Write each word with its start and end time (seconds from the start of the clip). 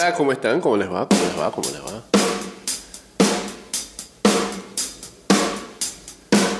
Hola, 0.00 0.14
¿cómo 0.14 0.30
están? 0.30 0.60
¿Cómo 0.60 0.76
les 0.76 0.88
va? 0.88 1.08
¿Cómo 1.08 1.20
les 1.22 1.36
va? 1.36 1.50
¿Cómo 1.50 1.68
les 1.70 1.82
va? 1.82 2.04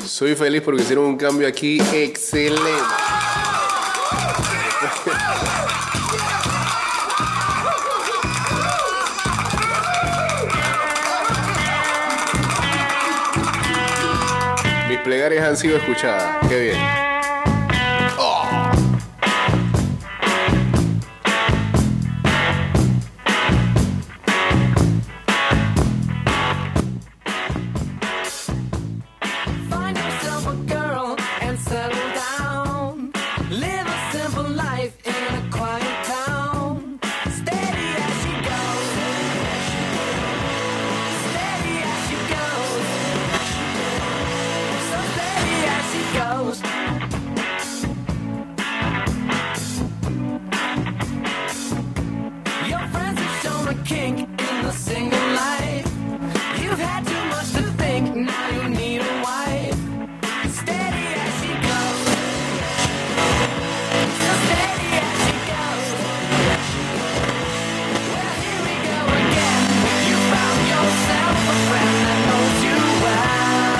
Soy 0.05 0.35
feliz 0.35 0.61
porque 0.63 0.83
hicieron 0.83 1.05
un 1.05 1.17
cambio 1.17 1.47
aquí 1.47 1.81
excelente. 1.93 2.65
Mis 14.89 14.99
plegarias 14.99 15.47
han 15.47 15.57
sido 15.57 15.77
escuchadas. 15.77 16.39
Qué 16.49 16.59
bien. 16.59 17.08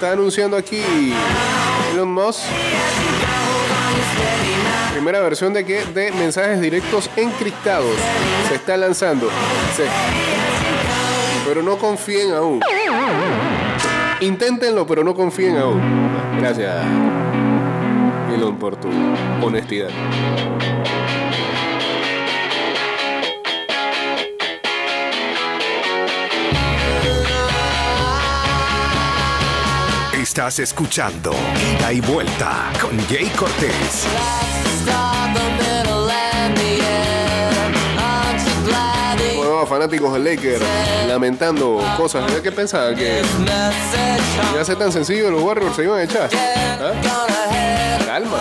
Está 0.00 0.12
anunciando 0.12 0.56
aquí 0.56 0.82
Elon 1.92 2.10
Musk. 2.10 2.44
Primera 4.94 5.20
versión 5.20 5.52
de 5.52 5.66
que 5.66 5.84
de 5.84 6.10
mensajes 6.12 6.58
directos 6.58 7.10
encriptados 7.16 7.94
se 8.48 8.54
está 8.54 8.78
lanzando. 8.78 9.28
Pero 11.46 11.62
no 11.62 11.76
confíen 11.76 12.32
aún. 12.32 12.60
Inténtenlo, 14.20 14.86
pero 14.86 15.04
no 15.04 15.14
confíen 15.14 15.58
aún. 15.58 15.82
Gracias, 16.38 16.82
Elon, 18.34 18.56
por 18.58 18.76
tu 18.76 18.88
honestidad. 19.42 19.90
Estás 30.30 30.60
escuchando 30.60 31.32
Ida 31.76 31.92
y 31.92 32.00
Vuelta 32.00 32.70
con 32.80 32.96
Jay 33.08 33.28
Cortés. 33.36 34.06
Bueno, 39.36 39.66
fanáticos 39.66 40.12
del 40.12 40.22
Lakers 40.22 40.62
lamentando 41.08 41.82
cosas. 41.96 42.30
¿Qué 42.44 42.52
pensaban? 42.52 42.94
¿Que 42.94 43.22
ya 44.54 44.64
ser 44.64 44.78
tan 44.78 44.92
sencillo 44.92 45.32
los 45.32 45.42
Warriors 45.42 45.74
se 45.74 45.82
iban 45.82 45.98
a 45.98 46.02
echar? 46.04 46.30
¿Ah? 46.32 46.92
Calma. 48.06 48.38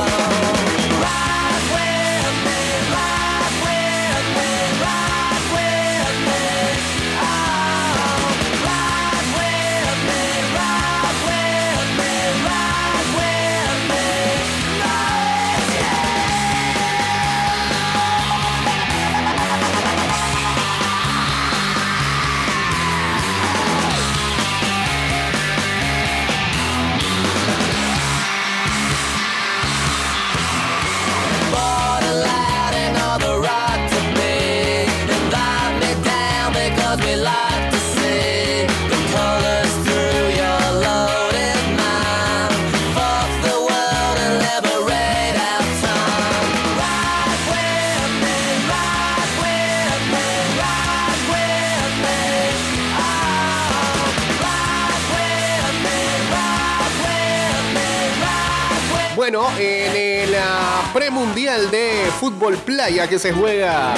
Bueno, 59.32 59.48
en 59.60 60.32
la 60.32 60.90
premundial 60.92 61.70
de 61.70 62.10
fútbol 62.20 62.58
playa 62.58 63.08
que 63.08 63.20
se 63.20 63.32
juega 63.32 63.94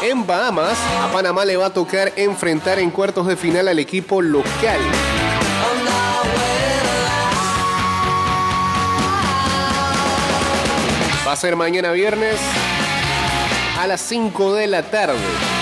en 0.00 0.26
Bahamas, 0.26 0.78
a 0.98 1.12
Panamá 1.12 1.44
le 1.44 1.58
va 1.58 1.66
a 1.66 1.74
tocar 1.74 2.10
enfrentar 2.16 2.78
en 2.78 2.90
cuartos 2.90 3.26
de 3.26 3.36
final 3.36 3.68
al 3.68 3.78
equipo 3.78 4.22
local. 4.22 4.80
Va 11.26 11.32
a 11.32 11.36
ser 11.36 11.54
mañana 11.54 11.92
viernes 11.92 12.40
a 13.78 13.86
las 13.86 14.00
5 14.00 14.54
de 14.54 14.68
la 14.68 14.84
tarde. 14.84 15.61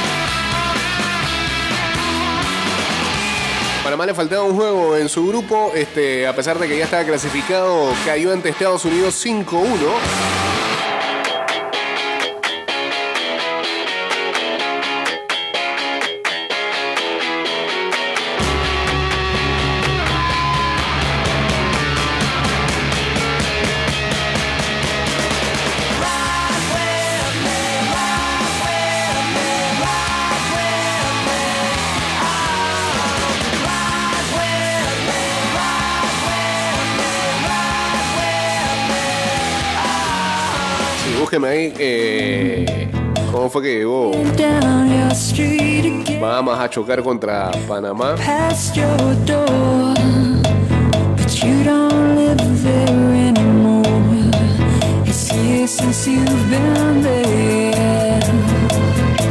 Panamá 3.90 4.06
le 4.06 4.14
faltaba 4.14 4.44
un 4.44 4.54
juego 4.54 4.96
en 4.96 5.08
su 5.08 5.26
grupo, 5.26 5.72
este, 5.74 6.24
a 6.24 6.32
pesar 6.32 6.60
de 6.60 6.68
que 6.68 6.78
ya 6.78 6.84
estaba 6.84 7.02
clasificado, 7.02 7.92
cayó 8.06 8.32
ante 8.32 8.48
Estados 8.48 8.84
Unidos 8.84 9.20
5-1. 9.26 10.59
Búsqueme 41.20 41.48
ahí. 41.48 41.74
Eh, 41.78 42.88
¿Cómo 43.30 43.48
fue 43.50 43.62
que 43.62 43.78
llegó? 43.78 44.12
Vamos 46.20 46.58
a 46.58 46.68
chocar 46.68 47.02
contra 47.02 47.50
Panamá. 47.68 48.16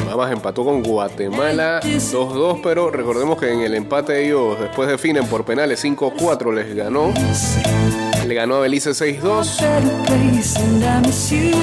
Bahamas 0.06 0.32
empató 0.32 0.66
con 0.66 0.84
Guatemala 0.84 1.82
2-2, 1.82 2.60
pero 2.64 2.92
recordemos 2.92 3.38
que 3.40 3.52
en 3.52 3.62
el 3.62 3.76
empate 3.76 4.26
ellos 4.26 4.60
después 4.60 4.88
definen 4.88 5.26
por 5.28 5.44
penales 5.44 5.84
5-4 5.84 6.54
les 6.54 6.76
ganó. 6.76 7.12
Le 8.30 8.36
ganó 8.36 8.58
a 8.58 8.60
Belice 8.60 8.92
6-2 8.92 9.64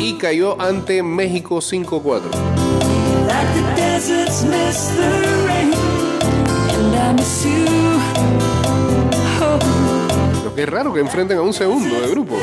y 0.00 0.14
cayó 0.14 0.60
ante 0.60 1.00
México 1.00 1.58
5-4. 1.58 2.22
Lo 10.42 10.54
que 10.56 10.62
es 10.64 10.68
raro 10.68 10.92
que 10.92 10.98
enfrenten 10.98 11.38
a 11.38 11.42
un 11.42 11.52
segundo 11.52 12.00
de 12.00 12.08
grupo. 12.08 12.36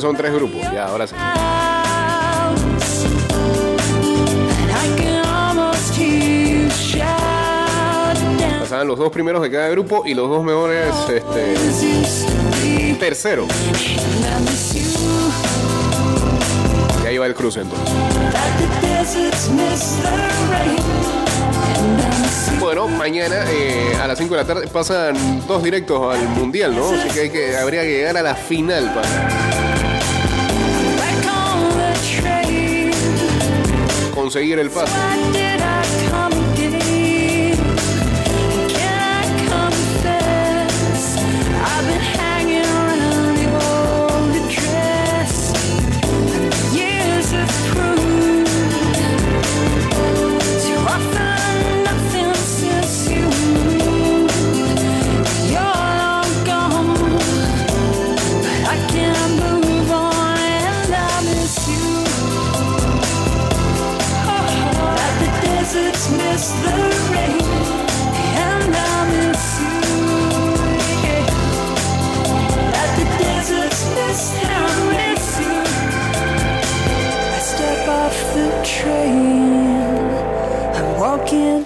Son 0.00 0.16
tres 0.16 0.32
grupos. 0.32 0.60
Ya, 0.72 0.86
ahora 0.86 1.06
sí. 1.06 1.14
Pasaban 8.60 8.86
los 8.86 8.98
dos 8.98 9.10
primeros 9.10 9.42
de 9.42 9.50
cada 9.50 9.68
grupo 9.68 10.02
y 10.06 10.14
los 10.14 10.28
dos 10.28 10.44
mejores 10.44 10.94
este, 11.08 11.54
tercero. 12.94 13.46
Y 17.02 17.06
ahí 17.06 17.18
va 17.18 17.26
el 17.26 17.34
cruce 17.34 17.60
entonces. 17.60 17.94
Bueno, 22.60 22.86
mañana 22.88 23.44
eh, 23.48 23.96
a 24.00 24.06
las 24.06 24.18
5 24.18 24.34
de 24.34 24.40
la 24.40 24.46
tarde 24.46 24.68
pasan 24.68 25.16
dos 25.48 25.62
directos 25.62 26.14
al 26.14 26.28
mundial, 26.28 26.76
¿no? 26.76 26.90
Así 26.90 27.08
que, 27.08 27.20
hay 27.20 27.30
que 27.30 27.56
habría 27.56 27.82
que 27.82 27.88
llegar 27.88 28.18
a 28.18 28.22
la 28.22 28.34
final 28.34 28.92
para 28.94 29.59
conseguir 34.30 34.60
el 34.60 34.70
pase. 34.70 35.49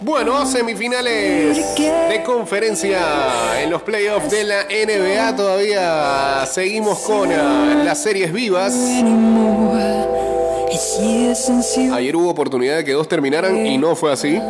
Bueno, 0.01 0.47
semifinales 0.47 1.77
de 1.77 2.23
conferencia 2.25 3.63
en 3.63 3.71
los 3.71 3.83
playoffs 3.83 4.31
de 4.31 4.45
la 4.45 4.65
NBA. 4.65 5.37
Todavía 5.37 6.47
seguimos 6.47 6.99
con 7.01 7.31
ah, 7.33 7.83
las 7.85 8.03
series 8.03 8.33
vivas. 8.33 8.75
Ayer 11.93 12.17
hubo 12.17 12.31
oportunidad 12.31 12.77
de 12.77 12.85
que 12.85 12.93
dos 12.93 13.09
terminaran 13.09 13.67
y 13.67 13.77
no 13.79 13.95
fue 13.95 14.13
así. 14.13 14.41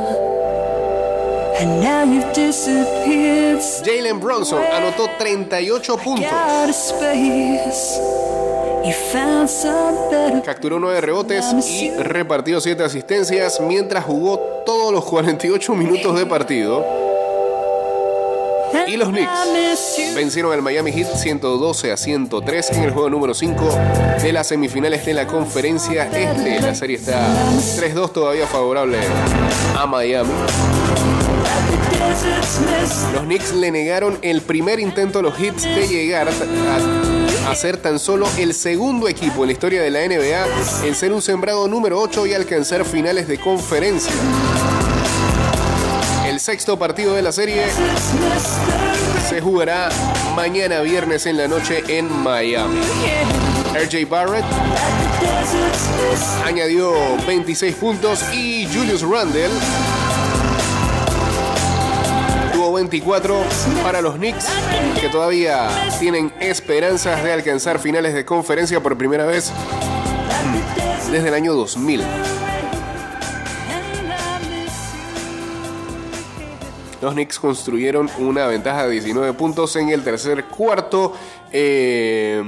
Jalen 3.85 4.21
Bronson 4.21 4.63
anotó 4.73 5.09
38 5.19 5.97
puntos. 5.99 6.27
Capturó 10.45 10.79
9 10.79 11.01
rebotes 11.01 11.47
y 11.67 11.91
repartió 11.91 12.61
7 12.61 12.83
asistencias 12.83 13.61
mientras 13.61 14.05
jugó 14.05 14.39
todos 14.67 14.93
los 14.93 15.05
48 15.05 15.75
minutos 15.75 16.17
de 16.17 16.27
partido. 16.27 17.04
Y 18.87 18.97
los 18.97 19.09
Knicks 19.09 20.15
vencieron 20.15 20.53
al 20.53 20.63
Miami 20.63 20.93
Heat 20.93 21.17
112 21.17 21.93
a 21.93 21.97
103 21.97 22.71
en 22.71 22.83
el 22.83 22.91
juego 22.91 23.09
número 23.11 23.35
5 23.35 23.79
de 24.23 24.33
las 24.33 24.49
semifinales 24.49 25.07
de 25.07 25.15
la 25.15 25.27
conferencia 25.27 26.05
este. 26.05 26.61
La 26.61 26.75
serie 26.75 26.97
está 26.97 27.29
3-2 27.55 28.13
todavía 28.13 28.47
favorable 28.47 28.99
a 29.77 29.87
Miami. 29.87 30.33
Los 33.13 33.23
Knicks 33.23 33.55
le 33.55 33.71
negaron 33.71 34.19
el 34.23 34.43
primer 34.43 34.81
intento 34.81 35.21
a 35.21 35.23
los 35.23 35.39
Hits 35.39 35.63
de 35.63 35.89
llegar 35.89 36.29
a, 36.29 37.51
a, 37.51 37.55
ser 37.55 37.77
tan 37.77 37.99
solo 37.99 38.27
el 38.39 38.55
segundo 38.55 39.09
equipo 39.09 39.43
en 39.43 39.47
la 39.47 39.53
historia 39.53 39.83
de 39.83 39.91
la 39.91 40.07
NBA 40.07 40.87
en 40.87 40.95
ser 40.95 41.13
un 41.13 41.23
sembrado 41.23 41.67
número 41.69 42.01
8 42.01 42.27
y 42.27 42.35
alcanzar 42.35 42.85
finales 42.85 43.27
de 43.29 43.39
conferencia. 43.39 44.13
Sexto 46.45 46.79
partido 46.79 47.15
de 47.15 47.23
la 47.23 47.33
serie 47.33 47.65
se 49.27 49.41
jugará 49.41 49.89
mañana 50.37 50.83
viernes 50.83 51.25
en 51.25 51.39
la 51.39 51.49
noche 51.49 51.83
en 51.89 52.23
Miami. 52.23 52.83
RJ 53.73 54.07
Barrett 54.07 54.45
añadió 56.45 56.93
26 57.27 57.75
puntos 57.77 58.23
y 58.35 58.67
Julius 58.67 59.01
Randle 59.01 59.49
24 62.75 63.43
para 63.83 64.03
los 64.03 64.17
Knicks, 64.17 64.47
que 65.01 65.09
todavía 65.09 65.71
tienen 65.99 66.31
esperanzas 66.41 67.25
de 67.25 67.33
alcanzar 67.33 67.79
finales 67.79 68.13
de 68.13 68.27
conferencia 68.27 68.83
por 68.83 68.99
primera 68.99 69.25
vez 69.25 69.51
desde 71.11 71.29
el 71.29 71.35
año 71.35 71.55
2000. 71.55 72.03
Los 77.05 77.15
Knicks 77.15 77.39
construyeron 77.39 78.09
una 78.19 78.47
ventaja 78.47 78.87
de 78.87 78.93
19 78.93 79.35
puntos 79.35 79.77
en 79.77 79.91
el 79.91 80.03
tercer 80.03 80.45
cuarto. 80.47 81.13
Eh, 81.53 82.43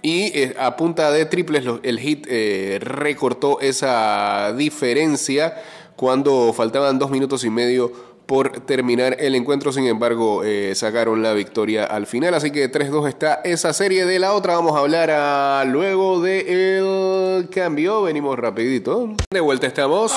y 0.00 0.38
eh, 0.38 0.54
a 0.58 0.76
punta 0.76 1.10
de 1.10 1.26
triples 1.26 1.64
el 1.82 1.98
Hit 1.98 2.26
eh, 2.30 2.78
recortó 2.80 3.60
esa 3.60 4.52
diferencia 4.56 5.60
cuando 5.96 6.52
faltaban 6.52 6.98
dos 6.98 7.10
minutos 7.10 7.42
y 7.44 7.50
medio 7.50 7.92
por 8.28 8.60
terminar 8.60 9.16
el 9.18 9.34
encuentro. 9.34 9.72
Sin 9.72 9.86
embargo, 9.86 10.44
eh, 10.44 10.74
sacaron 10.74 11.22
la 11.22 11.32
victoria 11.32 11.84
al 11.84 12.06
final. 12.06 12.34
Así 12.34 12.50
que 12.50 12.70
3-2 12.70 13.08
está 13.08 13.40
esa 13.42 13.72
serie. 13.72 14.04
De 14.04 14.18
la 14.18 14.34
otra 14.34 14.54
vamos 14.54 14.76
a 14.76 14.80
hablar 14.80 15.66
luego 15.66 16.20
del 16.20 16.46
el 16.46 17.48
cambio. 17.48 18.02
Venimos 18.02 18.38
rapidito. 18.38 19.14
De 19.30 19.40
vuelta 19.40 19.66
estamos. 19.66 20.12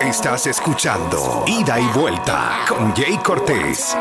Estás 0.00 0.46
escuchando 0.46 1.44
Ida 1.46 1.78
y 1.80 1.86
Vuelta 1.94 2.64
con 2.68 2.94
Jay 2.94 3.18
Cortés. 3.18 3.96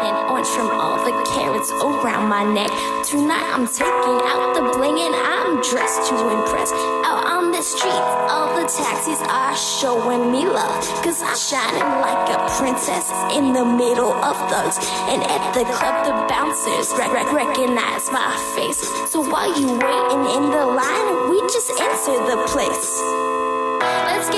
All 1.82 1.96
around 2.04 2.28
my 2.28 2.44
neck. 2.44 2.70
Tonight 3.10 3.46
I'm 3.56 3.66
taking 3.68 4.20
out 4.28 4.54
the 4.54 4.62
bling 4.78 5.00
and 5.00 5.16
I'm 5.16 5.62
dressed 5.62 6.10
to 6.10 6.30
impress. 6.30 6.74
Out 7.06 7.26
on 7.26 7.52
the 7.52 7.62
streets, 7.62 7.96
all 8.28 8.54
the 8.54 8.68
taxis 8.68 9.22
are 9.30 9.56
showing 9.56 10.30
me 10.30 10.46
love. 10.46 10.84
Cause 11.04 11.22
I'm 11.22 11.38
shining 11.38 11.88
like 12.02 12.30
a 12.36 12.50
princess 12.60 13.10
in 13.32 13.54
the 13.54 13.64
middle 13.64 14.12
of 14.12 14.36
thugs. 14.52 14.78
And 15.08 15.24
at 15.24 15.54
the 15.54 15.64
club, 15.72 16.06
the 16.06 16.28
bouncers 16.28 16.92
rec- 16.98 17.14
rec- 17.14 17.32
recognize 17.32 18.12
my 18.12 18.36
face. 18.58 18.82
So 19.10 19.22
while 19.22 19.48
you 19.58 19.68
waiting 19.68 20.24
in 20.36 20.52
the 20.52 20.66
line, 20.66 21.30
we 21.30 21.40
just 21.48 21.72
enter 21.80 22.20
the 22.28 22.44
place. 22.48 23.43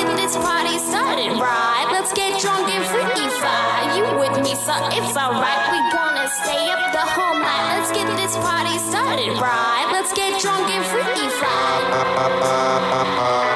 Get 0.06 0.18
this 0.18 0.38
party 0.38 0.78
started, 0.78 1.32
right? 1.40 1.88
Let's 1.92 2.14
get 2.14 2.40
drunk 2.40 2.70
and 2.70 2.86
freaky 2.86 3.28
fly. 3.42 3.96
You 3.98 4.04
with 4.20 4.38
me, 4.44 4.54
so 4.54 4.74
it's 4.94 5.18
alright. 5.18 5.72
We 5.72 5.80
gonna 5.92 6.30
stay 6.30 6.70
up 6.70 6.92
the 6.92 7.00
whole 7.00 7.40
night. 7.40 7.80
Let's 7.80 7.92
get 7.92 8.06
this 8.16 8.36
party 8.38 8.78
started, 8.78 9.34
right? 9.42 9.90
Let's 9.92 10.14
get 10.14 10.40
drunk 10.42 10.70
and 10.70 10.86
freaky 10.86 11.28
fly. 11.40 13.55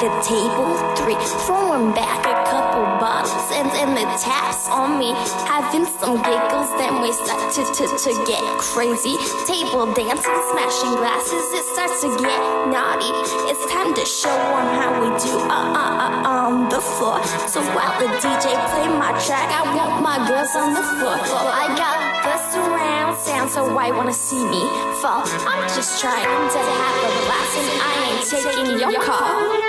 The 0.00 0.12
table. 0.20 0.76
Three, 1.00 1.16
throwing 1.48 1.92
back 1.96 2.20
a 2.28 2.36
couple 2.44 2.84
bottles 3.00 3.48
and, 3.56 3.68
and 3.80 3.96
the 3.96 4.04
taps 4.20 4.68
on 4.68 4.98
me. 4.98 5.16
Having 5.48 5.86
some 5.88 6.20
giggles, 6.20 6.68
then 6.76 7.00
we 7.00 7.12
start 7.12 7.48
to, 7.56 7.64
to, 7.64 7.84
to 7.88 8.10
get 8.28 8.44
crazy. 8.60 9.16
Table 9.48 9.88
dancing, 9.96 10.40
smashing 10.52 10.94
glasses, 11.00 11.44
it 11.56 11.64
starts 11.72 12.00
to 12.04 12.08
get 12.20 12.40
naughty. 12.68 13.08
It's 13.48 13.64
time 13.72 13.94
to 13.94 14.04
show 14.04 14.36
them 14.36 14.68
how 14.76 15.00
we 15.00 15.08
do 15.16 15.32
uh, 15.32 15.72
uh, 15.72 16.04
uh, 16.04 16.28
on 16.28 16.68
the 16.68 16.80
floor. 16.80 17.24
So 17.48 17.64
while 17.72 17.96
the 17.96 18.12
DJ 18.20 18.52
play 18.68 18.88
my 18.92 19.16
track, 19.24 19.48
I 19.48 19.64
want 19.72 20.02
my 20.02 20.20
girls 20.28 20.52
on 20.56 20.74
the 20.76 20.84
floor. 21.00 21.16
I 21.16 21.72
got 21.72 21.96
the 22.20 22.36
surround 22.52 23.16
sound, 23.16 23.50
so 23.50 23.72
why 23.72 23.90
wanna 23.90 24.12
see 24.12 24.44
me 24.44 24.60
fall? 25.00 25.24
I'm 25.48 25.64
just 25.72 26.00
trying 26.02 26.44
to 26.52 26.60
have 26.60 26.96
a 27.00 27.12
blast, 27.24 27.56
and 27.56 27.68
I 27.80 27.92
ain't 28.12 28.26
taking 28.28 28.78
your 28.78 29.00
call. 29.00 29.65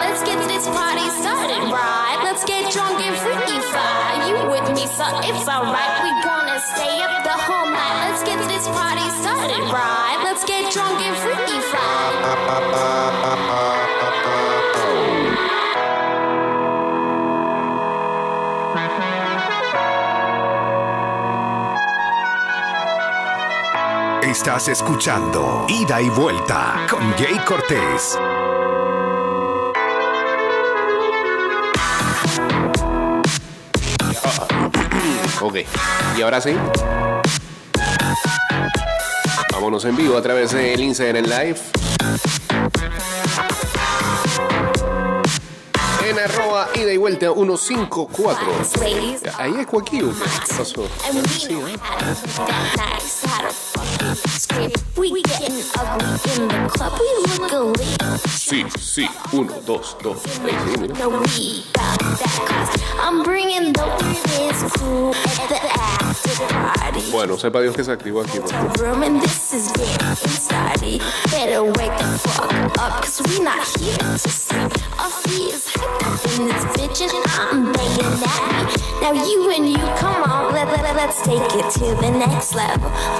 Let's 0.00 0.22
get 0.22 0.38
this 0.48 0.66
party 0.66 1.06
started, 1.20 1.62
right? 1.70 2.18
Let's 2.22 2.44
get 2.44 2.72
drunk 2.72 3.00
and 3.00 3.16
freaky 3.16 3.60
fly. 3.60 4.26
You 4.28 4.50
with 4.50 4.68
me, 4.74 4.86
so 4.86 5.06
it's 5.22 5.48
alright. 5.48 6.02
We 6.04 6.10
gonna 6.24 6.58
stay 6.60 7.02
up 7.02 7.24
the 7.24 7.36
whole 7.46 7.70
night. 7.70 8.08
Let's 8.08 8.22
get 8.24 8.38
this 8.48 8.66
party 8.68 9.06
started, 9.20 9.62
right? 9.72 10.18
Let's 10.24 10.44
get 10.44 10.72
drunk 10.72 11.00
and 11.00 11.16
freaky 11.16 11.60
fly. 11.70 12.06
Estás 24.22 24.68
escuchando 24.68 25.64
Ida 25.68 26.02
y 26.02 26.10
Vuelta 26.10 26.86
con 26.90 27.14
Jay 27.16 27.38
Cortés. 27.44 28.18
Y 36.16 36.22
ahora 36.22 36.40
sí. 36.40 36.54
Vámonos 39.52 39.84
en 39.84 39.96
vivo 39.96 40.16
a 40.16 40.22
través 40.22 40.52
del 40.52 40.80
Instagram 40.80 41.24
Live. 41.24 41.58
En 46.06 46.18
arroba 46.18 46.68
ida 46.74 46.92
y 46.92 46.96
vuelta 46.98 47.32
154. 47.32 48.46
Ahí 49.38 49.56
es 49.58 49.66
Joaquín. 49.66 50.12
¿Qué 50.46 50.54
pasó? 50.56 50.88
Sí, 51.38 51.54
¿eh? 51.54 51.76
Sí, 58.28 58.64
sí, 58.78 59.08
uno, 59.32 59.52
dos, 59.66 59.96
dos. 60.02 60.18
Ahí, 66.80 67.00
Bueno, 67.10 67.36
sepa 67.36 67.60
Dios 67.60 67.76
que 67.76 67.84
se 67.84 67.92
activó 67.92 68.22
aquí. 68.22 68.38
You. 68.38 68.42
Let's 68.42 68.58
right? 71.72 71.92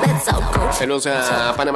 Let's 0.03 1.76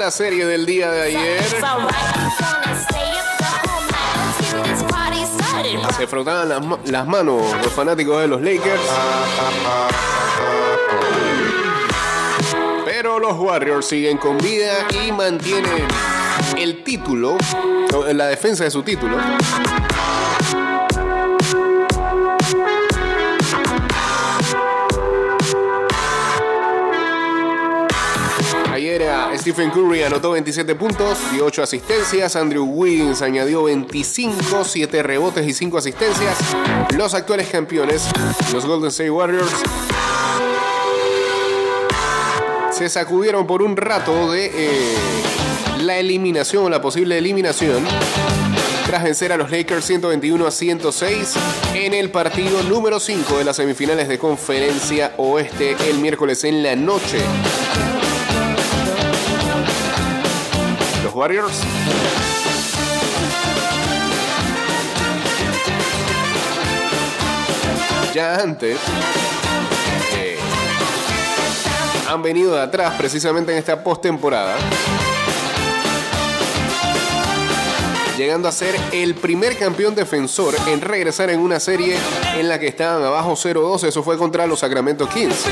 Otra 0.00 0.10
serie 0.12 0.46
del 0.46 0.64
día 0.64 0.90
de 0.90 1.02
ayer. 1.02 1.42
Se 5.94 6.06
frotaban 6.06 6.48
las, 6.48 6.62
las 6.90 7.06
manos 7.06 7.42
los 7.62 7.70
fanáticos 7.70 8.18
de 8.22 8.28
los 8.28 8.40
Lakers. 8.40 8.80
Pero 12.86 13.18
los 13.18 13.38
Warriors 13.38 13.86
siguen 13.86 14.16
con 14.16 14.38
vida 14.38 14.88
y 15.04 15.12
mantienen 15.12 15.86
el 16.56 16.82
título, 16.82 17.36
la 18.14 18.28
defensa 18.28 18.64
de 18.64 18.70
su 18.70 18.82
título. 18.82 19.18
Stephen 29.40 29.70
Curry 29.70 30.02
anotó 30.02 30.32
27 30.32 30.74
puntos 30.74 31.18
y 31.34 31.40
8 31.40 31.62
asistencias. 31.62 32.36
Andrew 32.36 32.64
Wiggins 32.64 33.22
añadió 33.22 33.64
25, 33.64 34.64
7 34.64 35.02
rebotes 35.02 35.46
y 35.46 35.54
5 35.54 35.78
asistencias. 35.78 36.36
Los 36.94 37.14
actuales 37.14 37.48
campeones, 37.48 38.06
los 38.52 38.66
Golden 38.66 38.90
State 38.90 39.10
Warriors, 39.10 39.50
se 42.70 42.90
sacudieron 42.90 43.46
por 43.46 43.62
un 43.62 43.78
rato 43.78 44.30
de 44.30 44.50
eh, 44.52 44.94
la 45.80 45.96
eliminación, 45.96 46.70
la 46.70 46.82
posible 46.82 47.16
eliminación, 47.16 47.82
tras 48.84 49.02
vencer 49.04 49.32
a 49.32 49.38
los 49.38 49.50
Lakers 49.50 49.86
121 49.86 50.46
a 50.46 50.50
106 50.50 51.34
en 51.74 51.94
el 51.94 52.10
partido 52.10 52.62
número 52.64 53.00
5 53.00 53.38
de 53.38 53.44
las 53.44 53.56
semifinales 53.56 54.06
de 54.06 54.18
conferencia 54.18 55.14
oeste 55.16 55.76
el 55.88 55.98
miércoles 55.98 56.44
en 56.44 56.62
la 56.62 56.76
noche. 56.76 57.20
Warriors 61.20 61.60
ya 68.14 68.36
antes 68.36 68.78
eh, 70.16 70.38
han 72.08 72.22
venido 72.22 72.54
de 72.54 72.62
atrás 72.62 72.94
precisamente 72.96 73.52
en 73.52 73.58
esta 73.58 73.84
postemporada 73.84 74.56
llegando 78.16 78.48
a 78.48 78.52
ser 78.52 78.74
el 78.90 79.14
primer 79.14 79.58
campeón 79.58 79.94
defensor 79.94 80.54
en 80.68 80.80
regresar 80.80 81.28
en 81.28 81.40
una 81.40 81.60
serie 81.60 81.98
en 82.38 82.48
la 82.48 82.58
que 82.58 82.68
estaban 82.68 83.02
abajo 83.02 83.32
0-2. 83.32 83.84
Eso 83.84 84.02
fue 84.02 84.18
contra 84.18 84.46
los 84.46 84.60
Sacramento 84.60 85.08
Kings. 85.08 85.46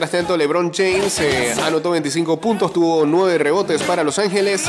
Mientras 0.00 0.18
tanto, 0.18 0.34
LeBron 0.34 0.72
James 0.72 1.20
eh, 1.20 1.54
anotó 1.62 1.90
25 1.90 2.40
puntos, 2.40 2.72
tuvo 2.72 3.04
9 3.04 3.36
rebotes 3.36 3.82
para 3.82 4.02
Los 4.02 4.18
Ángeles. 4.18 4.64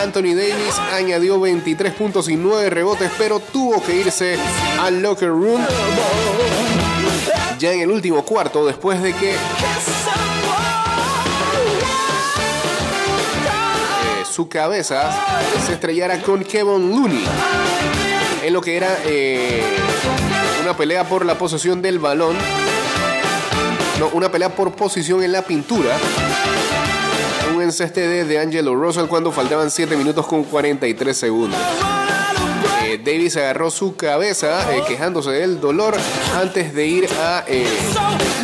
Anthony 0.00 0.32
Davis 0.36 0.78
añadió 0.92 1.40
23 1.40 1.92
puntos 1.94 2.28
y 2.28 2.36
9 2.36 2.70
rebotes, 2.70 3.10
pero 3.18 3.40
tuvo 3.40 3.82
que 3.82 3.96
irse 3.96 4.38
al 4.80 5.02
locker 5.02 5.30
room 5.30 5.60
ya 7.58 7.72
en 7.72 7.80
el 7.80 7.90
último 7.90 8.24
cuarto 8.24 8.64
después 8.64 9.02
de 9.02 9.12
que 9.12 9.32
eh, 9.32 9.36
su 14.30 14.48
cabeza 14.48 15.10
se 15.66 15.72
estrellara 15.72 16.22
con 16.22 16.44
Kevin 16.44 16.90
Looney 16.90 17.24
en 18.44 18.52
lo 18.52 18.60
que 18.60 18.76
era 18.76 18.98
eh, 19.04 19.64
una 20.62 20.76
pelea 20.76 21.02
por 21.08 21.26
la 21.26 21.36
posesión 21.36 21.82
del 21.82 21.98
balón 21.98 22.36
una 24.12 24.30
pelea 24.30 24.48
por 24.48 24.72
posición 24.72 25.22
en 25.22 25.32
la 25.32 25.42
pintura. 25.42 25.96
Un 27.54 27.62
enceste 27.62 28.24
de 28.24 28.38
Angelo 28.38 28.74
Russell 28.74 29.06
cuando 29.06 29.32
faltaban 29.32 29.70
7 29.70 29.96
minutos 29.96 30.26
con 30.26 30.44
43 30.44 31.16
segundos. 31.16 31.58
Eh, 32.84 33.00
Davis 33.04 33.36
agarró 33.36 33.70
su 33.70 33.96
cabeza 33.96 34.74
eh, 34.74 34.82
quejándose 34.86 35.30
del 35.30 35.60
dolor 35.60 35.94
antes 36.36 36.72
de 36.74 36.86
ir 36.86 37.08
a 37.20 37.44
eh, 37.46 37.66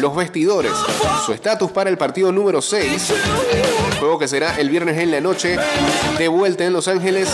los 0.00 0.14
vestidores. 0.14 0.73
Su 1.25 1.32
estatus 1.32 1.70
para 1.70 1.88
el 1.88 1.96
partido 1.96 2.30
número 2.32 2.61
6, 2.61 3.12
juego 3.99 4.18
que 4.18 4.28
será 4.28 4.58
el 4.58 4.68
viernes 4.68 4.99
en 4.99 5.11
la 5.12 5.20
noche, 5.20 5.56
de 6.18 6.28
vuelta 6.28 6.64
en 6.64 6.73
Los 6.73 6.88
Ángeles, 6.88 7.28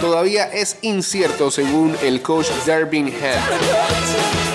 todavía 0.00 0.44
es 0.44 0.78
incierto 0.82 1.50
según 1.50 1.96
el 2.02 2.22
coach 2.22 2.48
Darvin 2.66 3.08
Ham. 3.08 4.53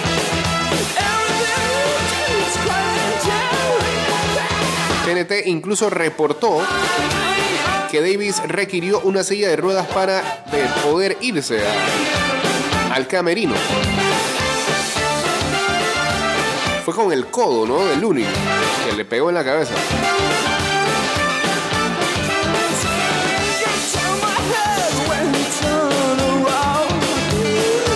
Incluso 5.46 5.90
reportó 5.90 6.62
que 7.92 8.02
Davis 8.02 8.42
requirió 8.48 9.02
una 9.02 9.24
silla 9.24 9.50
de 9.50 9.56
ruedas 9.56 9.88
para 9.88 10.46
poder 10.84 11.18
irse 11.22 11.60
al 12.94 13.08
camerino. 13.08 13.56
Fue 16.86 16.94
con 16.94 17.12
el 17.12 17.28
codo, 17.28 17.66
¿no? 17.66 17.86
Del 17.86 18.04
único 18.04 18.30
que 18.88 18.96
le 18.96 19.06
pegó 19.06 19.30
en 19.30 19.36
la 19.36 19.44
cabeza. 19.44 19.74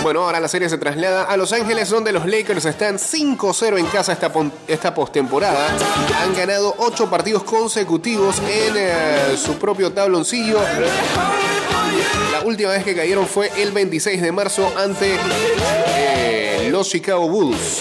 Bueno, 0.04 0.20
ahora 0.20 0.38
la 0.38 0.48
serie 0.48 0.68
se 0.68 0.76
traslada 0.76 1.22
a 1.22 1.34
Los 1.38 1.54
Ángeles, 1.54 1.88
donde 1.88 2.12
los 2.12 2.26
Lakers 2.26 2.66
están 2.66 2.98
5-0 2.98 3.78
en 3.78 3.86
casa 3.86 4.12
esta, 4.12 4.30
esta 4.68 4.92
postemporada. 4.92 5.74
Han 6.22 6.36
ganado 6.36 6.74
8 6.76 7.08
partidos 7.08 7.42
consecutivos 7.42 8.38
en 8.40 8.74
eh, 8.76 9.34
su 9.42 9.54
propio 9.54 9.94
tabloncillo. 9.94 10.60
La 12.32 12.42
última 12.44 12.72
vez 12.72 12.84
que 12.84 12.94
cayeron 12.94 13.26
fue 13.26 13.50
el 13.56 13.72
26 13.72 14.20
de 14.20 14.30
marzo 14.30 14.70
ante 14.76 15.16
eh, 15.96 16.68
los 16.70 16.86
Chicago 16.86 17.26
Bulls. 17.26 17.80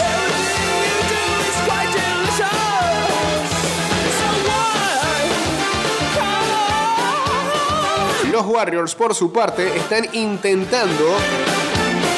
Los 8.31 8.45
Warriors, 8.45 8.95
por 8.95 9.13
su 9.13 9.33
parte, 9.33 9.75
están 9.75 10.07
intentando 10.13 11.17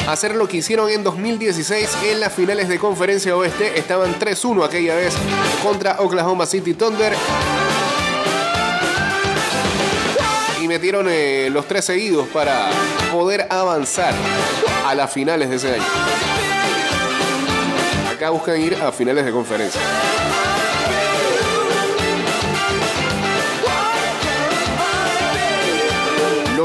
hacer 0.07 0.35
lo 0.35 0.47
que 0.47 0.57
hicieron 0.57 0.89
en 0.89 1.03
2016 1.03 1.89
en 2.05 2.19
las 2.19 2.33
finales 2.33 2.67
de 2.69 2.79
conferencia 2.79 3.35
oeste. 3.35 3.77
Estaban 3.77 4.17
3-1 4.19 4.65
aquella 4.65 4.95
vez 4.95 5.13
contra 5.63 5.99
Oklahoma 5.99 6.45
City 6.45 6.73
Thunder. 6.73 7.13
Y 10.61 10.67
metieron 10.67 11.07
eh, 11.09 11.49
los 11.51 11.67
tres 11.67 11.85
seguidos 11.85 12.27
para 12.29 12.69
poder 13.11 13.47
avanzar 13.49 14.13
a 14.85 14.95
las 14.95 15.11
finales 15.11 15.49
de 15.49 15.55
ese 15.57 15.73
año. 15.73 15.83
Acá 18.13 18.29
buscan 18.29 18.59
ir 18.59 18.75
a 18.75 18.91
finales 18.91 19.25
de 19.25 19.31
conferencia. 19.31 19.81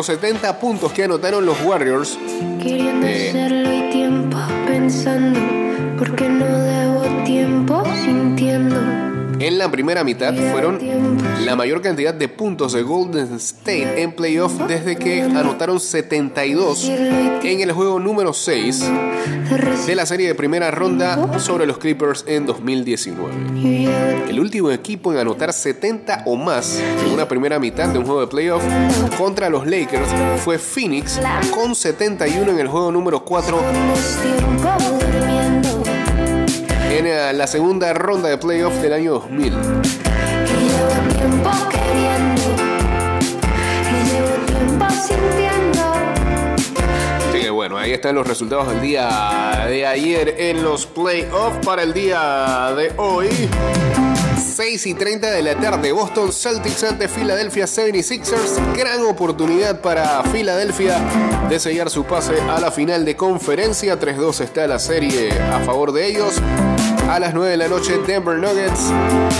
Los 0.01 0.07
70 0.07 0.59
puntos 0.59 0.93
que 0.95 1.05
anotaron 1.05 1.45
los 1.45 1.61
Warriors. 1.61 2.19
Queriendo 2.63 3.07
hacerlo 3.07 3.71
y 3.71 3.91
tiempo 3.91 4.39
pensando, 4.67 5.39
porque 5.99 6.27
no 6.27 6.47
debo 6.47 7.03
tiempo 7.27 7.85
sintiendo 8.03 9.10
en 9.41 9.59
la 9.59 9.71
primera 9.71 10.05
mitad 10.05 10.35
fueron 10.53 10.79
la 11.45 11.57
mayor 11.57 11.81
cantidad 11.81 12.13
de 12.13 12.29
puntos 12.29 12.75
de 12.75 12.83
Golden 12.83 13.35
State 13.37 14.03
en 14.03 14.13
playoff 14.13 14.53
desde 14.69 14.97
que 14.97 15.23
anotaron 15.23 15.81
72 15.81 16.85
en 16.85 17.61
el 17.61 17.73
juego 17.73 17.99
número 17.99 18.35
6 18.35 18.85
de 19.87 19.95
la 19.95 20.05
serie 20.05 20.29
de 20.29 20.35
primera 20.35 20.71
ronda 20.71 21.39
sobre 21.41 21.67
los 21.67 21.79
Clippers 21.79 22.25
en 22.29 22.45
2019. 22.45 24.29
El 24.29 24.39
último 24.39 24.71
equipo 24.71 25.13
en 25.13 25.19
anotar 25.19 25.53
70 25.53 26.25
o 26.27 26.37
más 26.37 26.79
en 26.79 27.11
una 27.13 27.27
primera 27.27 27.59
mitad 27.59 27.89
de 27.89 27.99
un 27.99 28.05
juego 28.05 28.21
de 28.21 28.27
playoff 28.27 28.63
contra 29.17 29.49
los 29.49 29.67
Lakers 29.67 30.09
fue 30.45 30.59
Phoenix 30.59 31.19
con 31.55 31.75
71 31.75 32.53
en 32.53 32.59
el 32.59 32.69
juego 32.69 32.93
número 32.93 33.25
4 33.25 33.59
la 37.33 37.47
segunda 37.47 37.93
ronda 37.93 38.29
de 38.29 38.39
playoffs 38.39 38.83
del 38.83 38.93
año 38.93 39.13
2000. 39.13 39.55
Así 47.29 47.41
que 47.41 47.51
bueno, 47.51 47.79
ahí 47.79 47.93
están 47.93 48.15
los 48.15 48.27
resultados 48.27 48.69
del 48.69 48.81
día 48.81 49.67
de 49.69 49.87
ayer 49.87 50.35
en 50.39 50.63
los 50.63 50.87
playoffs 50.87 51.65
para 51.65 51.83
el 51.83 51.93
día 51.93 52.73
de 52.77 52.93
hoy. 52.97 53.29
6 54.41 54.87
y 54.87 54.95
30 54.95 55.31
de 55.31 55.43
la 55.43 55.55
tarde, 55.55 55.93
Boston 55.93 56.33
Celtics 56.33 56.85
ante 56.85 57.09
Philadelphia 57.09 57.67
76ers. 57.67 58.77
Gran 58.77 59.05
oportunidad 59.05 59.81
para 59.81 60.23
Philadelphia 60.25 60.99
de 61.49 61.61
sellar 61.61 61.91
su 61.91 62.05
pase 62.05 62.41
a 62.43 62.59
la 62.61 62.71
final 62.71 63.05
de 63.05 63.17
conferencia. 63.17 63.99
3-2 63.99 64.41
está 64.41 64.67
la 64.67 64.79
serie 64.79 65.31
a 65.33 65.61
favor 65.61 65.93
de 65.93 66.07
ellos. 66.07 66.41
A 67.11 67.19
las 67.19 67.35
9 67.35 67.51
de 67.51 67.57
la 67.57 67.67
noche, 67.67 67.99
Denver 68.07 68.37
Nuggets 68.37 68.93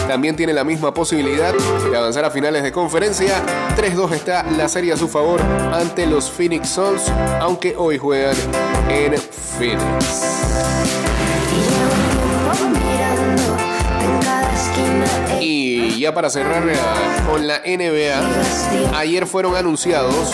también 0.09 0.35
tiene 0.35 0.53
la 0.53 0.65
misma 0.65 0.93
posibilidad 0.93 1.55
de 1.55 1.97
avanzar 1.97 2.25
a 2.25 2.31
finales 2.33 2.65
de 2.65 2.73
conferencia. 2.73 3.41
3-2 3.77 4.11
está 4.11 4.43
la 4.43 4.69
serie 4.69 4.93
a 4.93 4.97
su 4.97 5.07
favor 5.07 5.41
ante 5.73 6.05
los 6.05 6.29
Phoenix 6.29 6.69
Suns, 6.69 7.09
aunque 7.39 7.77
hoy 7.77 7.97
juegan 7.97 8.35
en 8.89 9.17
Phoenix. 9.17 11.30
Y 15.53 15.99
ya 15.99 16.15
para 16.15 16.31
cerrar 16.31 16.63
eh, 16.69 16.77
con 17.29 17.49
la 17.49 17.61
NBA, 17.67 18.97
ayer 18.97 19.27
fueron 19.27 19.57
anunciados 19.57 20.33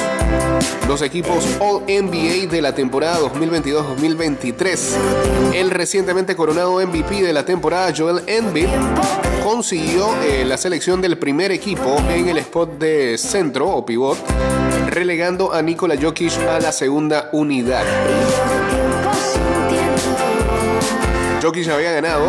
los 0.87 1.01
equipos 1.01 1.43
All 1.59 1.85
NBA 1.89 2.51
de 2.51 2.61
la 2.61 2.75
temporada 2.75 3.19
2022-2023. 3.21 5.55
El 5.55 5.71
recientemente 5.71 6.37
coronado 6.37 6.87
MVP 6.87 7.23
de 7.23 7.33
la 7.33 7.47
temporada, 7.47 7.95
Joel 7.97 8.25
Embiid, 8.27 8.69
consiguió 9.43 10.15
eh, 10.23 10.45
la 10.45 10.59
selección 10.59 11.01
del 11.01 11.17
primer 11.17 11.51
equipo 11.51 11.97
en 12.11 12.29
el 12.29 12.37
spot 12.37 12.79
de 12.79 13.17
centro 13.17 13.71
o 13.71 13.87
pivot, 13.87 14.19
relegando 14.87 15.51
a 15.51 15.63
Nikola 15.63 15.97
Jokic 15.99 16.37
a 16.47 16.61
la 16.61 16.73
segunda 16.73 17.31
unidad. 17.33 17.87
Jokic 21.47 21.69
había 21.69 21.93
ganado 21.93 22.27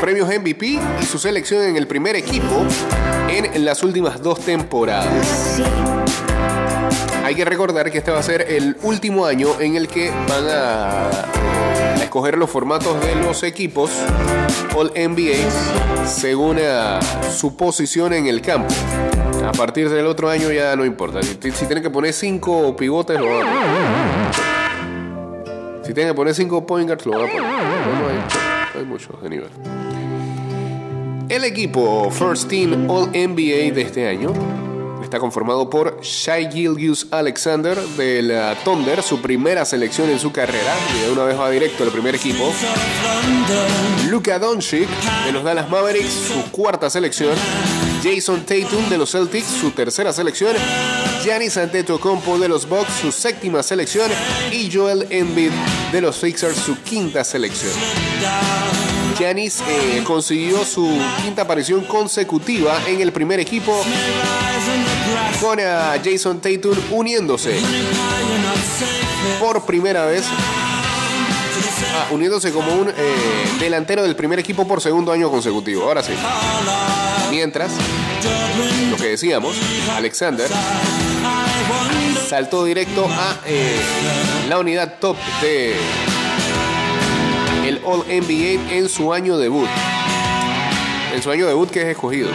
premios 0.00 0.28
MVP 0.28 0.78
y 1.02 1.04
su 1.04 1.18
selección 1.18 1.64
en 1.64 1.76
el 1.76 1.88
primer 1.88 2.14
equipo 2.14 2.64
en 3.28 3.64
las 3.64 3.82
últimas 3.82 4.22
dos 4.22 4.38
temporadas. 4.38 5.60
Hay 7.24 7.34
que 7.34 7.44
recordar 7.44 7.90
que 7.90 7.98
este 7.98 8.12
va 8.12 8.20
a 8.20 8.22
ser 8.22 8.42
el 8.42 8.76
último 8.82 9.26
año 9.26 9.60
en 9.60 9.74
el 9.74 9.88
que 9.88 10.10
van 10.28 10.44
a 10.48 11.10
escoger 12.00 12.38
los 12.38 12.48
formatos 12.48 13.04
de 13.04 13.16
los 13.16 13.42
equipos 13.42 13.90
All 14.76 14.92
NBA 14.94 16.06
según 16.06 16.58
su 17.36 17.56
posición 17.56 18.12
en 18.12 18.28
el 18.28 18.42
campo. 18.42 18.72
A 19.44 19.50
partir 19.50 19.90
del 19.90 20.06
otro 20.06 20.30
año 20.30 20.52
ya 20.52 20.76
no 20.76 20.84
importa. 20.84 21.20
Si, 21.20 21.34
tienen 21.34 21.82
que 21.82 21.90
poner 21.90 22.12
cinco 22.12 22.76
pivotes, 22.76 23.18
lo 23.18 23.26
van. 23.26 24.49
Si 25.90 25.94
tienen 25.94 26.12
que 26.12 26.16
poner 26.16 26.32
5 26.32 26.66
point 26.68 26.88
lo 27.04 27.18
van 27.18 27.28
a 27.28 27.32
poner. 27.32 27.42
No, 27.42 28.78
hay, 28.78 28.84
muchos 28.84 29.20
de 29.20 29.28
nivel. 29.28 29.48
El 31.28 31.42
equipo 31.42 32.08
First 32.12 32.48
Team 32.48 32.88
All 32.88 33.08
NBA 33.08 33.74
de 33.74 33.80
este 33.80 34.06
año 34.06 34.32
está 35.02 35.18
conformado 35.18 35.68
por 35.68 36.00
Shai 36.00 36.48
Gilgius 36.48 37.08
Alexander 37.10 37.76
del 37.96 38.30
uh, 38.30 38.54
Thunder, 38.64 39.02
su 39.02 39.20
primera 39.20 39.64
selección 39.64 40.08
en 40.10 40.20
su 40.20 40.30
carrera, 40.30 40.76
y 40.96 41.06
de 41.06 41.12
una 41.12 41.24
vez 41.24 41.36
va 41.36 41.50
directo 41.50 41.82
al 41.82 41.90
primer 41.90 42.14
equipo. 42.14 42.52
Luka 44.08 44.38
Doncic 44.38 44.88
de 45.26 45.32
los 45.32 45.42
Dallas 45.42 45.68
Mavericks, 45.68 46.12
su 46.12 46.52
cuarta 46.52 46.88
selección. 46.88 47.34
Jason 48.00 48.46
Tatum 48.46 48.88
de 48.88 48.96
los 48.96 49.10
Celtics, 49.10 49.46
su 49.46 49.72
tercera 49.72 50.12
selección. 50.12 50.54
Giannis 51.22 51.56
Antetokounmpo 51.56 52.38
de 52.38 52.48
los 52.48 52.68
Bucks, 52.68 52.94
su 53.00 53.12
séptima 53.12 53.62
selección. 53.62 54.10
Y 54.52 54.70
Joel 54.72 55.06
Embiid 55.10 55.50
de 55.92 56.00
los 56.00 56.16
Sixers, 56.16 56.56
su 56.56 56.76
quinta 56.82 57.24
selección. 57.24 57.72
Giannis 59.18 59.60
eh, 59.68 60.02
consiguió 60.04 60.64
su 60.64 60.88
quinta 61.22 61.42
aparición 61.42 61.84
consecutiva 61.84 62.80
en 62.86 63.00
el 63.00 63.12
primer 63.12 63.38
equipo 63.38 63.84
con 65.40 65.60
a 65.60 66.00
Jason 66.02 66.40
Tatum 66.40 66.76
uniéndose 66.90 67.58
por 69.40 69.64
primera 69.66 70.06
vez 70.06 70.24
Ah, 71.92 72.06
uniéndose 72.12 72.52
como 72.52 72.72
un 72.72 72.88
eh, 72.88 72.92
delantero 73.58 74.02
del 74.02 74.14
primer 74.14 74.38
equipo 74.38 74.66
por 74.66 74.80
segundo 74.80 75.12
año 75.12 75.30
consecutivo. 75.30 75.84
Ahora 75.84 76.02
sí. 76.02 76.12
Mientras, 77.30 77.72
lo 78.90 78.96
que 78.96 79.08
decíamos, 79.08 79.56
Alexander 79.96 80.48
saltó 82.28 82.64
directo 82.64 83.06
a 83.06 83.40
eh, 83.46 83.80
la 84.48 84.58
unidad 84.58 84.98
top 85.00 85.16
de 85.40 85.74
el 87.66 87.80
All 87.84 88.04
NBA 88.06 88.72
en 88.74 88.88
su 88.88 89.12
año 89.12 89.36
debut. 89.38 89.68
En 91.14 91.22
su 91.22 91.30
año 91.30 91.46
debut 91.46 91.70
que 91.70 91.82
es 91.82 91.88
escogido. 91.88 92.30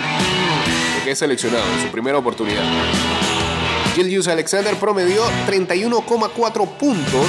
Que 1.04 1.12
es 1.12 1.20
seleccionado 1.20 1.64
en 1.78 1.82
su 1.86 1.92
primera 1.92 2.18
oportunidad. 2.18 2.64
Julius 3.96 4.28
Alexander 4.28 4.76
promedió 4.76 5.24
31,4 5.48 6.70
puntos 6.78 7.28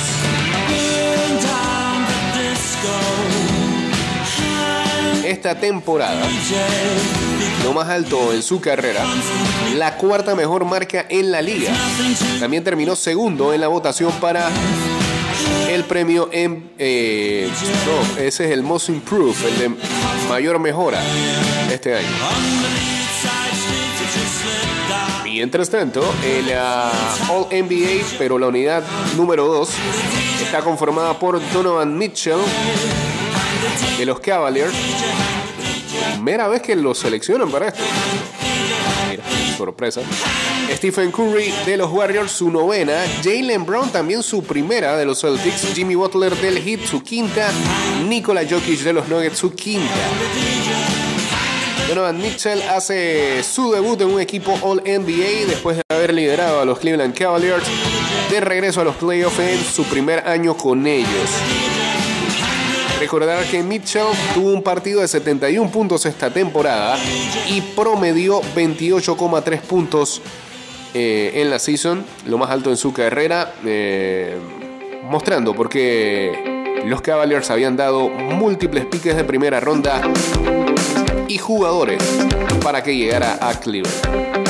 esta 5.31 5.59
temporada, 5.59 6.23
lo 7.65 7.73
más 7.73 7.89
alto 7.89 8.33
en 8.33 8.43
su 8.43 8.61
carrera, 8.61 9.05
la 9.77 9.97
cuarta 9.97 10.35
mejor 10.35 10.65
marca 10.65 11.07
en 11.09 11.33
la 11.33 11.43
liga. 11.43 11.73
También 12.39 12.63
terminó 12.63 12.95
segundo 12.95 13.53
en 13.53 13.61
la 13.61 13.69
votación 13.69 14.13
para 14.21 14.49
el 15.69 15.85
premio 15.85 16.29
en... 16.33 16.71
Eh, 16.79 17.51
ese 18.19 18.45
es 18.47 18.51
el 18.53 18.63
Most 18.63 18.89
Improved, 18.89 19.45
el 19.47 19.59
de 19.59 19.71
mayor 20.29 20.59
mejora 20.59 21.03
este 21.73 21.95
año. 21.95 22.09
Mientras 25.25 25.69
tanto, 25.69 26.03
el 26.25 26.47
uh, 26.47 27.33
All 27.33 27.47
NBA, 27.51 28.17
pero 28.17 28.39
la 28.39 28.47
unidad 28.47 28.83
número 29.17 29.47
2, 29.47 29.69
está 30.43 30.61
conformada 30.61 31.19
por 31.19 31.41
Donovan 31.53 31.99
Mitchell 31.99 32.39
de 33.99 34.07
los 34.07 34.21
Cavaliers. 34.21 34.73
Primera 36.15 36.49
vez 36.49 36.63
que 36.63 36.77
lo 36.77 36.95
seleccionan 36.95 37.51
para 37.51 37.69
esto. 37.69 37.83
Mira, 39.11 39.23
sorpresa. 39.57 40.03
Stephen 40.73 41.11
Curry 41.13 41.53
de 41.65 41.77
los 41.77 41.91
Warriors, 41.91 42.33
su 42.33 42.51
novena. 42.51 43.05
Jalen 43.23 43.65
Brown 43.65 43.91
también 43.91 44.23
su 44.23 44.43
primera 44.43 44.97
de 44.97 45.05
los 45.05 45.21
Celtics. 45.21 45.75
Jimmy 45.75 45.95
Butler 45.95 46.35
del 46.37 46.59
Heat, 46.59 46.85
su 46.85 47.03
quinta. 47.03 47.51
Nikola 48.09 48.43
Jokic 48.43 48.81
de 48.81 48.93
los 48.93 49.09
Nuggets, 49.09 49.39
su 49.39 49.55
quinta. 49.55 49.95
Donovan 51.89 52.19
Mitchell 52.19 52.61
hace 52.63 53.45
su 53.45 53.71
debut 53.71 54.01
en 54.01 54.09
un 54.09 54.21
equipo 54.21 54.59
All 54.63 54.83
NBA 54.85 55.47
después 55.47 55.77
de 55.77 55.83
haber 55.89 56.13
liderado 56.13 56.61
a 56.61 56.65
los 56.65 56.81
Cleveland 56.81 57.15
Cavaliers 57.15 57.65
de 58.29 58.41
regreso 58.41 58.81
a 58.81 58.85
los 58.85 58.97
playoffs 58.97 59.39
en 59.39 59.65
su 59.65 59.85
primer 59.85 60.27
año 60.27 60.57
con 60.57 60.85
ellos. 60.87 61.31
Recordar 62.99 63.45
que 63.45 63.63
Mitchell 63.63 64.07
tuvo 64.35 64.53
un 64.53 64.63
partido 64.63 65.03
de 65.03 65.09
71 65.09 65.71
puntos 65.71 66.07
esta 66.07 66.31
temporada 66.31 66.97
y 67.49 67.61
promedió 67.61 68.41
28,3 68.55 69.61
puntos 69.61 70.23
eh, 70.95 71.33
en 71.35 71.51
la 71.51 71.59
season, 71.59 72.05
lo 72.27 72.39
más 72.39 72.51
alto 72.51 72.71
en 72.71 72.79
su 72.79 72.95
carrera, 72.95 73.53
eh, 73.67 74.37
mostrando 75.11 75.55
porque 75.55 76.83
los 76.87 77.03
Cavaliers 77.03 77.51
habían 77.51 77.77
dado 77.77 78.09
múltiples 78.09 78.87
piques 78.87 79.15
de 79.15 79.25
primera 79.25 79.61
ronda 79.61 80.01
y 81.29 81.37
jugadores 81.37 82.03
para 82.63 82.83
que 82.83 82.97
llegara 82.97 83.39
a 83.41 83.61
Cleveland. 83.61 84.46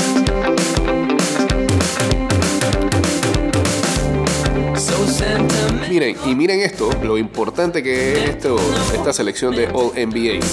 Miren, 5.88 6.16
y 6.24 6.34
miren 6.34 6.60
esto, 6.60 6.90
lo 7.02 7.16
importante 7.16 7.82
que 7.82 8.12
es 8.12 8.30
esto, 8.30 8.56
esta 8.94 9.12
selección 9.12 9.54
de 9.54 9.68
All 9.68 9.92
NBA. 9.94 10.44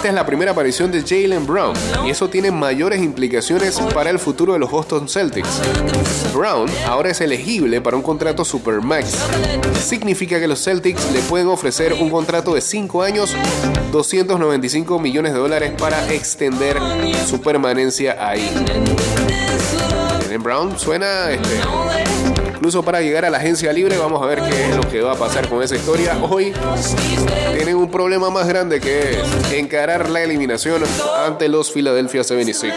Esta 0.00 0.08
es 0.08 0.14
la 0.14 0.24
primera 0.24 0.52
aparición 0.52 0.90
de 0.90 1.02
Jalen 1.02 1.46
Brown 1.46 1.74
y 2.06 2.10
eso 2.10 2.30
tiene 2.30 2.50
mayores 2.50 3.02
implicaciones 3.02 3.78
para 3.92 4.08
el 4.08 4.18
futuro 4.18 4.54
de 4.54 4.58
los 4.58 4.70
Boston 4.70 5.08
Celtics. 5.08 5.60
Brown 6.32 6.70
ahora 6.86 7.10
es 7.10 7.20
elegible 7.20 7.82
para 7.82 7.98
un 7.98 8.02
contrato 8.02 8.42
Supermax. 8.42 9.14
Significa 9.84 10.40
que 10.40 10.48
los 10.48 10.64
Celtics 10.64 11.12
le 11.12 11.20
pueden 11.20 11.48
ofrecer 11.48 11.92
un 11.92 12.08
contrato 12.08 12.54
de 12.54 12.62
5 12.62 13.02
años, 13.02 13.36
295 13.92 14.98
millones 14.98 15.34
de 15.34 15.38
dólares 15.38 15.72
para 15.76 16.10
extender 16.14 16.78
su 17.26 17.42
permanencia 17.42 18.16
ahí. 18.26 18.48
Jalen 20.22 20.42
Brown 20.42 20.78
suena 20.78 21.30
este, 21.30 21.60
incluso 22.60 22.82
para 22.82 23.00
llegar 23.00 23.24
a 23.24 23.30
la 23.30 23.38
agencia 23.38 23.72
libre. 23.72 23.96
Vamos 23.96 24.22
a 24.22 24.26
ver 24.26 24.42
qué 24.42 24.68
es 24.68 24.76
lo 24.76 24.82
que 24.82 25.00
va 25.00 25.12
a 25.12 25.16
pasar 25.16 25.48
con 25.48 25.62
esa 25.62 25.76
historia. 25.76 26.18
Hoy 26.22 26.52
tienen 27.54 27.76
un 27.76 27.90
problema 27.90 28.28
más 28.28 28.46
grande 28.46 28.80
que 28.80 29.18
es 29.18 29.52
encarar 29.54 30.10
la 30.10 30.20
eliminación 30.20 30.82
ante 31.24 31.48
los 31.48 31.72
Philadelphia 31.72 32.22
76. 32.22 32.74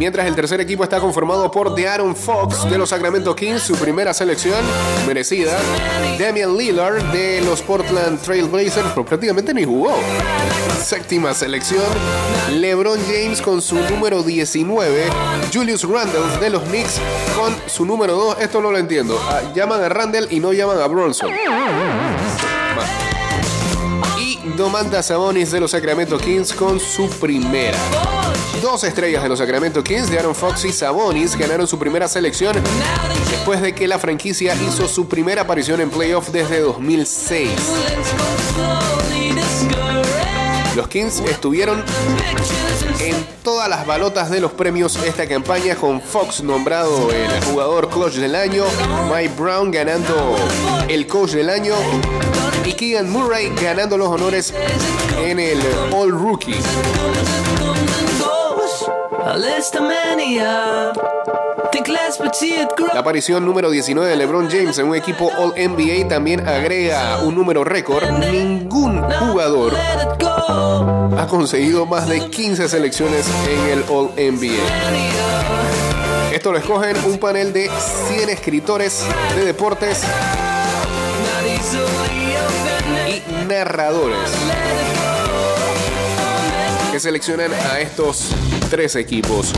Mientras 0.00 0.26
el 0.26 0.34
tercer 0.34 0.58
equipo 0.62 0.82
está 0.82 0.98
conformado 0.98 1.50
por 1.50 1.74
De'Aaron 1.74 2.16
Fox 2.16 2.64
de 2.70 2.78
los 2.78 2.88
Sacramento 2.88 3.36
Kings, 3.36 3.60
su 3.60 3.76
primera 3.76 4.14
selección 4.14 4.56
merecida. 5.06 5.58
Damian 6.18 6.56
Lillard 6.56 7.02
de 7.12 7.42
los 7.42 7.60
Portland 7.60 8.18
Trail 8.22 8.46
Blazers, 8.46 8.88
pero 8.94 9.04
prácticamente 9.04 9.52
ni 9.52 9.62
jugó. 9.64 9.94
Séptima 10.82 11.34
selección. 11.34 11.84
LeBron 12.50 12.98
James 13.08 13.42
con 13.42 13.60
su 13.60 13.74
número 13.74 14.22
19. 14.22 15.04
Julius 15.52 15.84
Randle 15.84 16.38
de 16.40 16.48
los 16.48 16.62
Knicks 16.62 16.98
con 17.36 17.54
su 17.66 17.84
número 17.84 18.14
2. 18.14 18.40
Esto 18.40 18.62
no 18.62 18.72
lo 18.72 18.78
entiendo. 18.78 19.20
Ah, 19.28 19.52
llaman 19.54 19.84
a 19.84 19.90
Randle 19.90 20.28
y 20.30 20.40
no 20.40 20.54
llaman 20.54 20.80
a 20.80 20.86
Bronson. 20.86 21.28
Y 24.18 24.38
Domantas 24.56 25.08
Sabonis 25.08 25.50
de 25.50 25.60
los 25.60 25.72
Sacramento 25.72 26.16
Kings 26.16 26.54
con 26.54 26.80
su 26.80 27.06
primera. 27.10 27.76
Dos 28.62 28.84
estrellas 28.84 29.22
de 29.22 29.28
los 29.28 29.38
Sacramento 29.38 29.82
Kings, 29.82 30.10
de 30.10 30.18
Aaron 30.18 30.34
Fox 30.34 30.64
y 30.66 30.72
Sabonis, 30.72 31.34
ganaron 31.36 31.66
su 31.66 31.78
primera 31.78 32.06
selección 32.08 32.56
después 33.30 33.62
de 33.62 33.74
que 33.74 33.88
la 33.88 33.98
franquicia 33.98 34.54
hizo 34.54 34.86
su 34.86 35.08
primera 35.08 35.42
aparición 35.42 35.80
en 35.80 35.88
playoff 35.88 36.28
desde 36.28 36.60
2006. 36.60 37.50
Los 40.76 40.88
Kings 40.88 41.20
estuvieron 41.20 41.82
en 43.00 43.26
todas 43.42 43.68
las 43.68 43.86
balotas 43.86 44.30
de 44.30 44.40
los 44.40 44.52
premios 44.52 44.96
esta 45.04 45.26
campaña 45.26 45.74
con 45.74 46.00
Fox 46.00 46.42
nombrado 46.42 47.10
el 47.10 47.44
jugador 47.44 47.88
coach 47.88 48.14
del 48.14 48.34
año, 48.34 48.64
Mike 49.10 49.34
Brown 49.38 49.70
ganando 49.70 50.36
el 50.88 51.06
coach 51.06 51.30
del 51.30 51.48
año 51.48 51.74
y 52.64 52.74
Keegan 52.74 53.10
Murray 53.10 53.52
ganando 53.60 53.96
los 53.96 54.08
honores 54.08 54.52
en 55.18 55.40
el 55.40 55.60
All 55.92 56.10
Rookie. 56.10 56.56
La 62.94 63.00
aparición 63.00 63.44
número 63.44 63.70
19 63.70 64.08
de 64.08 64.16
LeBron 64.16 64.48
James 64.50 64.78
en 64.78 64.86
un 64.88 64.96
equipo 64.96 65.30
All 65.36 65.52
NBA 65.56 66.08
también 66.08 66.48
agrega 66.48 67.18
un 67.22 67.34
número 67.34 67.62
récord. 67.64 68.08
Ningún 68.10 69.02
jugador 69.02 69.74
ha 69.76 71.26
conseguido 71.28 71.84
más 71.86 72.08
de 72.08 72.28
15 72.30 72.68
selecciones 72.68 73.26
en 73.48 73.78
el 73.78 73.84
All 73.90 74.10
NBA. 74.16 74.62
Esto 76.32 76.52
lo 76.52 76.58
escogen 76.58 76.96
un 77.04 77.18
panel 77.18 77.52
de 77.52 77.70
100 78.08 78.30
escritores 78.30 79.04
de 79.36 79.44
deportes 79.44 80.02
y 83.08 83.22
narradores 83.46 84.30
seleccionan 87.00 87.50
a 87.52 87.80
estos 87.80 88.28
tres 88.68 88.94
equipos 88.94 89.52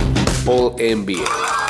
All 0.46 0.74
NBA. 0.78 1.61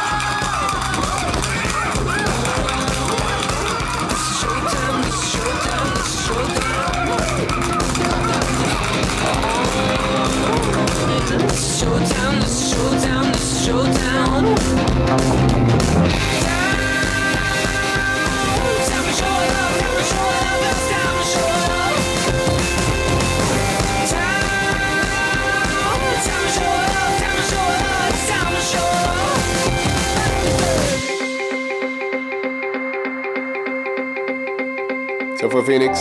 Se 35.43 35.49
fue 35.49 35.61
Phoenix. 35.65 35.99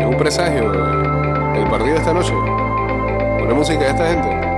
Es 0.00 0.04
un 0.04 0.16
presagio 0.18 0.64
el 1.54 1.70
partido 1.70 1.92
de 1.92 1.98
esta 1.98 2.12
noche. 2.12 2.32
Con 3.38 3.46
la 3.46 3.54
música 3.54 3.78
de 3.78 3.90
esta 3.90 4.08
gente. 4.08 4.53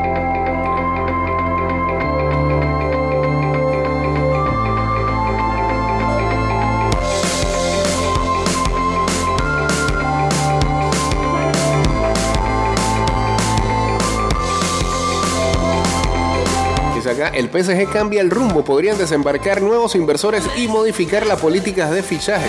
El 17.37 17.51
PSG 17.51 17.93
cambia 17.93 18.23
el 18.23 18.31
rumbo, 18.31 18.65
podrían 18.65 18.97
desembarcar 18.97 19.61
nuevos 19.61 19.95
inversores 19.95 20.43
y 20.57 20.69
modificar 20.69 21.27
las 21.27 21.39
políticas 21.39 21.91
de 21.91 22.03
fichaje. 22.03 22.49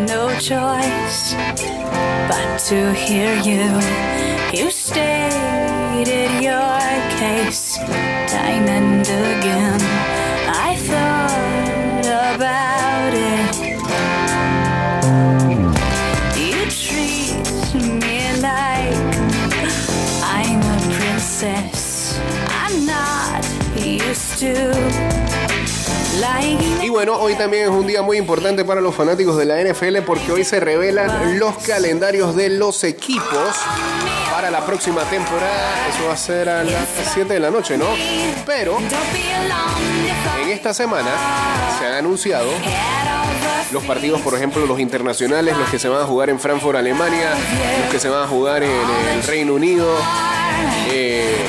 no 0.00 0.38
choice 0.38 1.34
but 2.28 2.58
to 2.58 2.92
hear 2.92 3.40
you. 3.40 4.13
Again. 9.08 9.80
I 10.48 10.76
thought 10.76 12.06
about 12.34 13.12
it. 13.14 13.54
You 16.38 16.64
treat 16.70 17.34
me 18.00 18.18
like 18.40 18.96
I'm 20.22 20.60
a 20.60 20.78
princess. 20.94 22.18
I'm 22.48 22.86
not 22.86 23.44
used 23.76 24.38
to. 24.38 25.13
Y 26.82 26.88
bueno, 26.90 27.16
hoy 27.16 27.34
también 27.34 27.64
es 27.64 27.70
un 27.70 27.86
día 27.86 28.02
muy 28.02 28.18
importante 28.18 28.64
para 28.64 28.80
los 28.80 28.94
fanáticos 28.94 29.36
de 29.36 29.44
la 29.44 29.62
NFL 29.62 29.98
porque 30.06 30.32
hoy 30.32 30.44
se 30.44 30.60
revelan 30.60 31.38
los 31.38 31.56
calendarios 31.58 32.36
de 32.36 32.50
los 32.50 32.84
equipos 32.84 33.56
para 34.30 34.50
la 34.50 34.64
próxima 34.64 35.02
temporada. 35.04 35.88
Eso 35.88 36.06
va 36.06 36.14
a 36.14 36.16
ser 36.16 36.48
a 36.48 36.62
las 36.62 36.88
7 37.14 37.34
de 37.34 37.40
la 37.40 37.50
noche, 37.50 37.76
¿no? 37.76 37.86
Pero 38.46 38.78
en 40.42 40.50
esta 40.50 40.72
semana 40.74 41.10
se 41.78 41.86
han 41.86 41.94
anunciado 41.94 42.50
los 43.72 43.82
partidos, 43.84 44.20
por 44.20 44.34
ejemplo, 44.34 44.64
los 44.66 44.78
internacionales, 44.78 45.56
los 45.56 45.68
que 45.68 45.78
se 45.78 45.88
van 45.88 46.02
a 46.02 46.04
jugar 46.04 46.30
en 46.30 46.38
Frankfurt, 46.38 46.76
Alemania, 46.76 47.30
los 47.82 47.90
que 47.90 47.98
se 47.98 48.08
van 48.08 48.22
a 48.22 48.28
jugar 48.28 48.62
en 48.62 48.70
el 49.12 49.22
Reino 49.24 49.54
Unido. 49.54 49.96
Eh, 50.90 51.44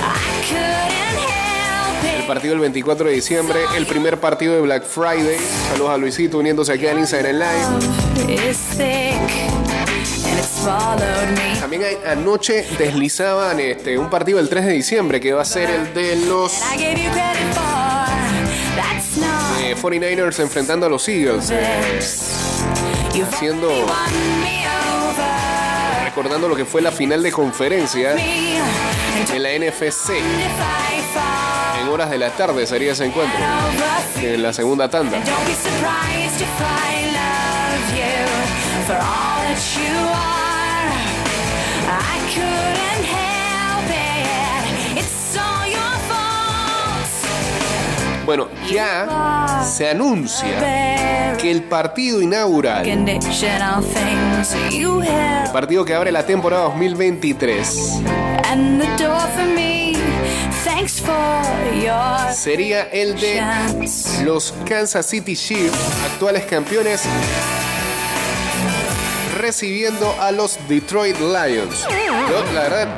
partido 2.26 2.54
del 2.54 2.62
24 2.62 3.08
de 3.08 3.14
diciembre, 3.14 3.60
el 3.78 3.86
primer 3.86 4.20
partido 4.20 4.56
de 4.56 4.62
Black 4.62 4.84
Friday. 4.84 5.38
Saludos 5.70 5.92
a 5.92 5.98
Luisito 5.98 6.40
uniéndose 6.40 6.74
aquí 6.74 6.88
al 6.88 6.98
Instagram 7.00 7.36
Live. 7.36 7.66
También 11.60 11.84
hay, 11.84 11.98
anoche 12.08 12.66
deslizaban 12.78 13.60
este, 13.60 13.98
un 13.98 14.10
partido 14.10 14.40
el 14.40 14.50
3 14.50 14.66
de 14.66 14.72
diciembre 14.74 15.20
que 15.20 15.34
va 15.34 15.44
a 15.44 15.46
ser 15.46 15.70
el 15.70 15.94
de 15.94 16.16
los 16.26 16.52
49ers 19.82 20.40
enfrentando 20.40 20.88
a 20.88 20.90
los 20.90 21.08
Eagles. 21.08 21.52
Eh, 21.52 22.00
haciendo. 23.22 23.70
Recordando 26.04 26.48
lo 26.48 26.56
que 26.56 26.66
fue 26.66 26.82
la 26.82 26.92
final 26.92 27.22
de 27.22 27.32
conferencia 27.32 28.16
de 28.16 29.40
la 29.40 29.50
NFC. 29.58 30.14
Horas 31.96 32.10
de 32.10 32.18
la 32.18 32.30
tarde 32.30 32.68
sería 32.68 32.92
ese 32.92 33.06
encuentro. 33.06 33.40
En 34.22 34.44
la 34.44 34.52
segunda 34.52 34.90
tanda. 34.90 35.18
Bueno, 48.26 48.50
ya 48.70 49.62
se 49.64 49.90
anuncia 49.90 51.38
que 51.38 51.50
el 51.50 51.64
partido 51.64 52.22
inaugural, 52.22 52.86
el 52.86 53.22
partido 55.54 55.86
que 55.86 55.96
abre 55.96 56.12
la 56.12 56.26
temporada 56.26 56.64
2023, 56.64 58.02
sería 62.34 62.84
el 62.84 63.20
de 63.20 63.42
los 64.24 64.54
Kansas 64.68 65.06
City 65.06 65.36
Chiefs, 65.36 65.78
actuales 66.12 66.46
campeones, 66.46 67.02
recibiendo 69.38 70.16
a 70.20 70.32
los 70.32 70.60
Detroit 70.68 71.18
Lions. 71.20 71.86
la 72.54 72.62
verdad, 72.62 72.98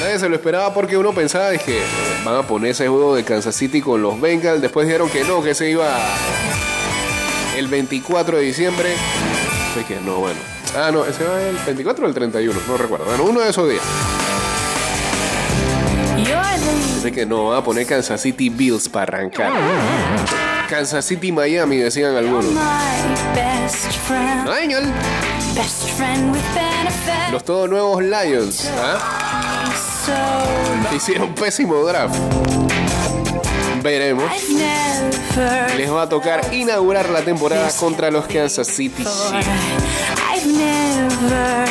Nadie 0.00 0.18
se 0.18 0.28
lo 0.28 0.34
esperaba 0.34 0.74
porque 0.74 0.96
uno 0.96 1.12
pensaba 1.12 1.56
que 1.56 1.80
van 2.24 2.34
a 2.34 2.42
poner 2.42 2.72
ese 2.72 2.88
juego 2.88 3.14
de 3.14 3.22
Kansas 3.22 3.54
City 3.54 3.80
con 3.80 4.02
los 4.02 4.20
Bengals. 4.20 4.60
Después 4.60 4.86
dijeron 4.86 5.08
que 5.08 5.22
no, 5.22 5.44
que 5.44 5.54
se 5.54 5.70
iba 5.70 5.88
el 7.56 7.68
24 7.68 8.38
de 8.38 8.42
diciembre. 8.42 8.96
Así 9.70 9.84
que 9.84 10.00
no, 10.00 10.16
bueno. 10.16 10.40
Ah, 10.76 10.90
no, 10.92 11.04
ese 11.04 11.22
va 11.22 11.40
el 11.40 11.56
24 11.66 12.04
o 12.04 12.08
el 12.08 12.14
31, 12.14 12.60
no 12.66 12.76
recuerdo. 12.76 13.04
Bueno, 13.04 13.24
uno 13.24 13.40
de 13.42 13.50
esos 13.50 13.68
días. 13.68 13.82
Que 17.10 17.26
no, 17.26 17.46
va 17.46 17.58
a 17.58 17.64
poner 17.64 17.84
Kansas 17.84 18.20
City 18.20 18.48
Bills 18.48 18.88
para 18.88 19.18
arrancar. 19.18 19.50
Kansas 20.68 21.04
City 21.04 21.32
Miami, 21.32 21.78
decían 21.78 22.14
algunos. 22.14 22.46
Los 27.32 27.44
todos 27.44 27.68
nuevos 27.68 28.02
Lions. 28.02 28.70
¿ah? 28.78 29.72
Hicieron 30.94 31.34
pésimo 31.34 31.82
draft. 31.84 32.14
Veremos. 33.82 34.30
Les 35.76 35.90
va 35.90 36.02
a 36.02 36.08
tocar 36.08 36.52
inaugurar 36.52 37.08
la 37.08 37.22
temporada 37.22 37.70
contra 37.78 38.10
los 38.10 38.26
Kansas 38.26 38.66
City 38.66 39.02
Chiefs. 39.02 39.32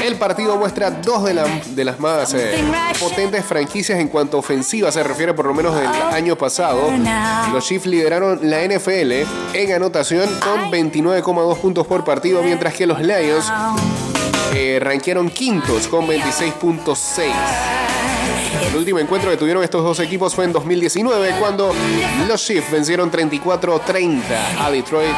El 0.04 0.16
partido 0.16 0.58
muestra 0.58 0.90
dos 0.92 1.24
de, 1.26 1.34
de 1.76 1.86
las 1.86 2.00
más 2.00 2.34
eh, 2.34 2.64
potentes 3.00 3.46
franquicias 3.46 4.00
en 4.00 4.08
cuanto 4.08 4.38
a 4.38 4.40
ofensiva 4.40 4.92
se 4.92 5.04
refiere, 5.04 5.34
por 5.34 5.46
lo 5.46 5.54
menos 5.54 5.76
del 5.76 5.88
año 5.88 6.36
pasado. 6.38 6.92
Los 7.54 7.66
Chiefs 7.66 7.86
lideraron 7.86 8.40
la 8.44 8.62
NFL 8.66 9.12
en 9.54 9.72
anotación 9.74 10.28
con 10.40 10.72
29,2 10.72 11.58
puntos 11.58 11.86
por 11.88 12.04
partido, 12.04 12.42
mientras 12.42 12.74
que 12.74 12.88
los 12.88 13.00
Lions 13.02 13.46
eh, 14.54 14.80
ranquearon 14.82 15.30
quintos 15.30 15.88
con 15.88 16.08
26.6. 16.08 17.32
El 18.68 18.76
último 18.76 19.00
encuentro 19.00 19.32
que 19.32 19.38
tuvieron 19.38 19.64
estos 19.64 19.84
dos 19.84 20.00
equipos 20.00 20.36
fue 20.36 20.46
en 20.46 20.54
2019 20.54 21.36
cuando 21.40 21.74
los 22.28 22.46
Chiefs 22.46 22.72
vencieron 22.72 23.12
34-30 23.12 24.22
a 24.60 24.72
Detroit 24.72 25.16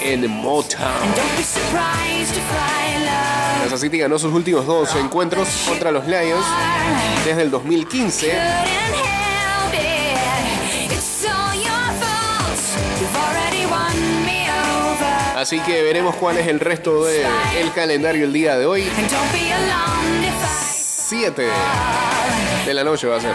en 0.00 0.30
Motown. 0.30 0.82
Kansas 3.60 3.80
City 3.80 3.98
ganó 3.98 4.18
sus 4.18 4.32
últimos 4.32 4.66
dos 4.66 4.94
encuentros 4.96 5.48
contra 5.68 5.90
los 5.90 6.06
Lions 6.06 6.44
desde 7.24 7.42
el 7.42 7.50
2015. 7.50 8.32
Así 15.36 15.60
que 15.60 15.82
veremos 15.82 16.14
cuál 16.16 16.38
es 16.38 16.46
el 16.46 16.60
resto 16.60 17.04
del 17.04 17.26
el 17.58 17.72
calendario 17.72 18.24
el 18.24 18.32
día 18.32 18.56
de 18.56 18.66
hoy. 18.66 18.88
7 21.06 21.48
de 22.66 22.74
la 22.74 22.84
noche 22.84 23.06
va 23.06 23.16
a 23.16 23.20
ser. 23.20 23.32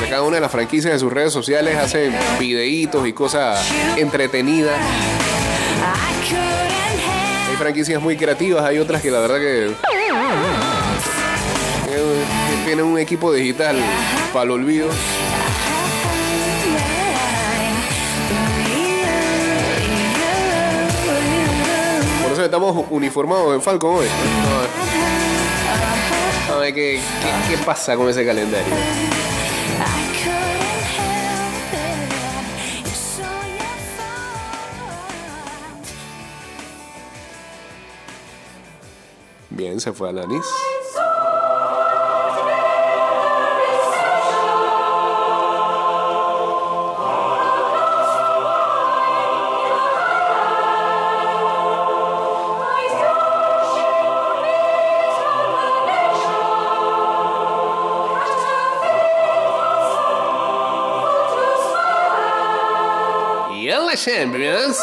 De 0.00 0.08
cada 0.08 0.22
una 0.22 0.36
de 0.36 0.40
las 0.40 0.50
franquicias 0.50 0.92
en 0.92 1.00
sus 1.00 1.12
redes 1.12 1.32
sociales 1.32 1.76
hacen 1.76 2.14
videitos 2.38 3.06
y 3.06 3.12
cosas 3.12 3.66
entretenidas. 3.96 4.78
Hay 7.48 7.56
franquicias 7.56 8.00
muy 8.02 8.16
creativas, 8.16 8.64
hay 8.64 8.78
otras 8.78 9.00
que 9.00 9.10
la 9.10 9.20
verdad 9.20 9.38
que 9.38 9.70
tienen 12.64 12.84
un 12.84 12.98
equipo 12.98 13.32
digital 13.32 13.76
para 14.32 14.44
el 14.44 14.50
olvido. 14.50 14.88
Por 22.22 22.32
eso 22.32 22.44
estamos 22.44 22.86
uniformados 22.90 23.54
en 23.54 23.62
Falcon 23.62 23.94
hoy. 23.94 24.06
A 24.06 24.95
qué, 26.72 27.00
qué, 27.48 27.58
pasa 27.64 27.96
con 27.96 28.08
ese 28.08 28.24
calendario. 28.24 28.74
Bien, 39.50 39.80
se 39.80 39.92
fue 39.92 40.08
Alanis. 40.08 40.44
Champions. 64.06 64.78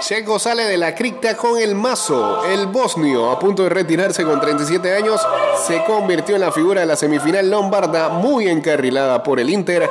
Checo 0.00 0.38
sale 0.38 0.64
de 0.64 0.76
la 0.76 0.94
cripta 0.94 1.34
con 1.34 1.58
el 1.58 1.74
mazo. 1.74 2.44
El 2.44 2.66
bosnio, 2.66 3.30
a 3.30 3.38
punto 3.38 3.62
de 3.62 3.70
retirarse 3.70 4.22
con 4.22 4.38
37 4.38 4.94
años, 4.94 5.26
se 5.66 5.82
convirtió 5.84 6.34
en 6.34 6.42
la 6.42 6.52
figura 6.52 6.82
de 6.82 6.86
la 6.86 6.94
semifinal 6.94 7.48
lombarda, 7.48 8.10
muy 8.10 8.48
encarrilada 8.48 9.22
por 9.22 9.40
el 9.40 9.48
Inter, 9.48 9.90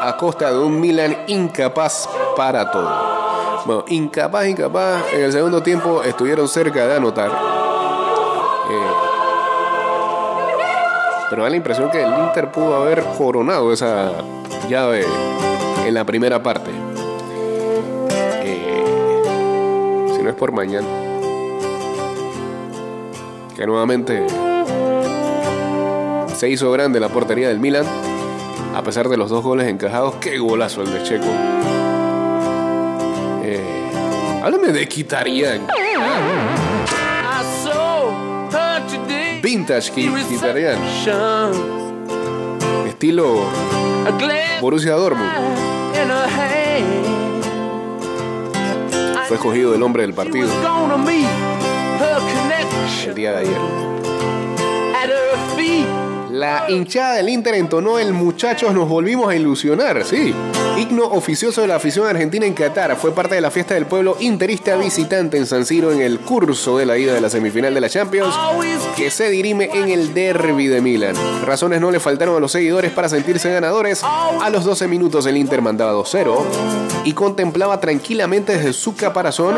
a 0.00 0.16
costa 0.16 0.50
de 0.50 0.58
un 0.58 0.80
Milan 0.80 1.16
incapaz 1.28 2.08
para 2.36 2.68
todo. 2.72 3.62
Bueno, 3.64 3.84
incapaz, 3.86 4.48
incapaz. 4.48 5.04
En 5.12 5.22
el 5.22 5.30
segundo 5.30 5.62
tiempo 5.62 6.02
estuvieron 6.02 6.48
cerca 6.48 6.84
de 6.88 6.96
anotar. 6.96 7.30
Eh, 8.70 8.90
pero 11.30 11.44
da 11.44 11.50
la 11.50 11.56
impresión 11.56 11.92
que 11.92 12.02
el 12.02 12.12
Inter 12.12 12.50
pudo 12.50 12.74
haber 12.74 13.04
coronado 13.16 13.72
esa 13.72 14.10
llave 14.68 15.06
en 15.86 15.94
la 15.94 16.04
primera 16.04 16.42
parte. 16.42 16.72
No 20.24 20.30
es 20.30 20.36
por 20.36 20.52
mañana. 20.52 20.86
Que 23.54 23.66
nuevamente 23.66 24.26
se 26.34 26.48
hizo 26.48 26.72
grande 26.72 26.98
la 26.98 27.08
portería 27.10 27.48
del 27.48 27.60
Milan. 27.60 27.84
A 28.74 28.82
pesar 28.82 29.08
de 29.08 29.16
los 29.16 29.30
dos 29.30 29.44
goles 29.44 29.68
encajados, 29.68 30.14
qué 30.16 30.38
golazo 30.38 30.82
el 30.82 30.92
de 30.92 31.02
Checo. 31.04 31.26
Eh, 33.44 33.60
háblame 34.42 34.68
de 34.72 34.88
Kitarian. 34.88 35.66
Vintage 39.42 39.92
Ki- 39.92 40.10
Kitarian. 40.28 40.78
Estilo 42.88 43.40
Borussia 44.60 44.94
Dortmund. 44.94 45.30
Fue 49.26 49.36
escogido 49.36 49.74
el 49.74 49.82
hombre 49.82 50.02
del 50.02 50.14
partido 50.14 50.48
el 53.06 53.14
día 53.14 53.32
de 53.32 53.38
ayer. 53.38 53.58
La 56.30 56.64
hinchada 56.68 57.14
del 57.14 57.28
Inter 57.28 57.54
entonó 57.54 57.98
el 57.98 58.12
muchachos 58.12 58.74
nos 58.74 58.88
volvimos 58.88 59.28
a 59.28 59.36
ilusionar, 59.36 60.04
sí. 60.04 60.34
Himno 60.76 61.04
oficioso 61.04 61.60
de 61.60 61.68
la 61.68 61.76
afición 61.76 62.08
argentina 62.08 62.46
en 62.46 62.52
Qatar 62.52 62.96
fue 62.96 63.14
parte 63.14 63.36
de 63.36 63.40
la 63.40 63.52
fiesta 63.52 63.74
del 63.74 63.86
pueblo 63.86 64.16
interista 64.18 64.74
visitante 64.76 65.36
en 65.36 65.46
San 65.46 65.64
Siro 65.64 65.92
en 65.92 66.00
el 66.00 66.18
curso 66.18 66.78
de 66.78 66.84
la 66.84 66.98
ida 66.98 67.14
de 67.14 67.20
la 67.20 67.30
semifinal 67.30 67.72
de 67.72 67.80
la 67.80 67.88
Champions 67.88 68.34
que 68.96 69.08
se 69.10 69.30
dirime 69.30 69.70
en 69.72 69.88
el 69.88 70.12
derby 70.12 70.66
de 70.66 70.80
Milán. 70.80 71.14
Razones 71.44 71.80
no 71.80 71.92
le 71.92 72.00
faltaron 72.00 72.36
a 72.36 72.40
los 72.40 72.50
seguidores 72.50 72.90
para 72.90 73.08
sentirse 73.08 73.52
ganadores. 73.52 74.02
A 74.02 74.50
los 74.50 74.64
12 74.64 74.88
minutos 74.88 75.26
el 75.26 75.36
Inter 75.36 75.62
mandaba 75.62 75.92
2-0 75.92 76.42
y 77.04 77.12
contemplaba 77.12 77.78
tranquilamente 77.78 78.56
desde 78.56 78.72
su 78.72 78.96
caparazón 78.96 79.54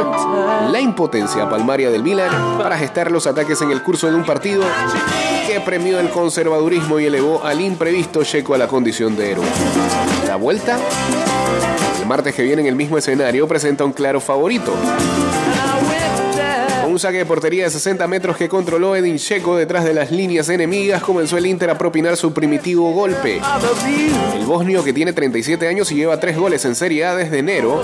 la 0.71 0.81
impotencia 0.81 1.49
palmaria 1.49 1.91
del 1.91 2.03
Milan 2.03 2.59
para 2.59 2.77
gestar 2.77 3.11
los 3.11 3.27
ataques 3.27 3.63
en 3.63 3.71
el 3.71 3.83
curso 3.83 4.09
de 4.09 4.17
un 4.17 4.27
partido 4.27 4.65
que 5.47 5.61
premió 5.61 5.99
el 5.99 6.11
conservadurismo 6.11 7.01
y 7.01 7.07
elevó 7.07 7.43
al 7.43 7.63
imprevisto 7.63 8.23
checo 8.23 8.55
a 8.55 8.59
la 8.59 8.69
condición 8.69 9.17
de 9.17 9.33
héroe. 9.33 9.47
La 10.37 10.43
vuelta, 10.43 10.79
el 11.99 12.07
martes 12.07 12.35
que 12.35 12.43
viene 12.43 12.61
en 12.61 12.69
el 12.69 12.77
mismo 12.77 12.99
escenario, 12.99 13.49
presenta 13.49 13.87
un 13.87 13.93
claro 13.95 14.21
favorito. 14.21 14.71
Con 16.83 16.93
un 16.93 16.99
saque 16.99 17.17
de 17.17 17.25
portería 17.25 17.65
de 17.65 17.71
60 17.71 18.07
metros 18.07 18.37
que 18.37 18.47
controló 18.47 18.95
Edin 18.95 19.17
Checo 19.17 19.57
detrás 19.57 19.87
de 19.87 19.95
las 19.95 20.11
líneas 20.11 20.51
enemigas, 20.51 21.03
comenzó 21.03 21.39
el 21.39 21.47
Inter 21.47 21.71
a 21.71 21.79
propinar 21.79 22.19
su 22.19 22.35
primitivo 22.35 22.93
golpe. 22.93 23.41
El 24.35 24.45
bosnio, 24.45 24.85
que 24.85 24.93
tiene 24.93 25.15
37 25.15 25.69
años 25.69 25.91
y 25.91 25.95
lleva 25.95 26.21
3 26.21 26.37
goles 26.37 26.67
en 26.67 26.75
Serie 26.75 27.07
A 27.07 27.17
desde 27.17 27.39
enero, 27.39 27.81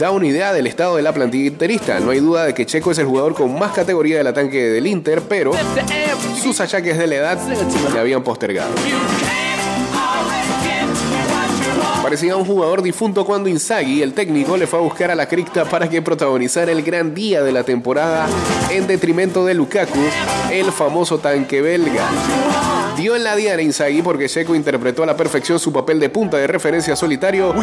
da 0.00 0.12
una 0.12 0.26
idea 0.26 0.54
del 0.54 0.66
estado 0.66 0.96
de 0.96 1.02
la 1.02 1.12
plantilla 1.12 1.48
interista. 1.48 2.00
No 2.00 2.12
hay 2.12 2.20
duda 2.20 2.46
de 2.46 2.54
que 2.54 2.64
Checo 2.64 2.92
es 2.92 2.98
el 3.00 3.04
jugador 3.04 3.34
con 3.34 3.58
más 3.58 3.72
categoría 3.72 4.16
del 4.16 4.28
ataque 4.28 4.70
del 4.70 4.86
Inter, 4.86 5.20
pero 5.28 5.52
sus 6.42 6.58
achaques 6.58 6.96
de 6.96 7.06
la 7.06 7.16
edad 7.16 7.38
le 7.92 8.00
habían 8.00 8.24
postergado. 8.24 8.72
Parecía 12.12 12.36
un 12.36 12.44
jugador 12.44 12.82
difunto 12.82 13.24
cuando 13.24 13.48
Inzaghi, 13.48 14.02
el 14.02 14.12
técnico, 14.12 14.58
le 14.58 14.66
fue 14.66 14.78
a 14.78 14.82
buscar 14.82 15.10
a 15.10 15.14
la 15.14 15.24
cripta 15.24 15.64
para 15.64 15.88
que 15.88 16.02
protagonizara 16.02 16.70
el 16.70 16.82
gran 16.82 17.14
día 17.14 17.42
de 17.42 17.52
la 17.52 17.64
temporada 17.64 18.28
en 18.70 18.86
detrimento 18.86 19.46
de 19.46 19.54
Lukaku, 19.54 19.98
el 20.50 20.70
famoso 20.72 21.20
tanque 21.20 21.62
belga. 21.62 22.06
Dio 22.98 23.16
en 23.16 23.24
la 23.24 23.34
diana 23.34 23.62
Inzaghi 23.62 24.02
porque 24.02 24.28
Checo 24.28 24.54
interpretó 24.54 25.04
a 25.04 25.06
la 25.06 25.16
perfección 25.16 25.58
su 25.58 25.72
papel 25.72 26.00
de 26.00 26.10
punta 26.10 26.36
de 26.36 26.46
referencia 26.46 26.96
solitario 26.96 27.54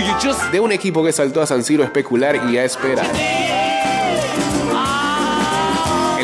de 0.52 0.60
un 0.60 0.72
equipo 0.72 1.04
que 1.04 1.12
saltó 1.12 1.44
a 1.44 1.46
San 1.46 1.64
Siro 1.64 1.84
a 1.84 1.86
especular 1.86 2.50
y 2.50 2.58
a 2.58 2.64
esperar. 2.64 3.06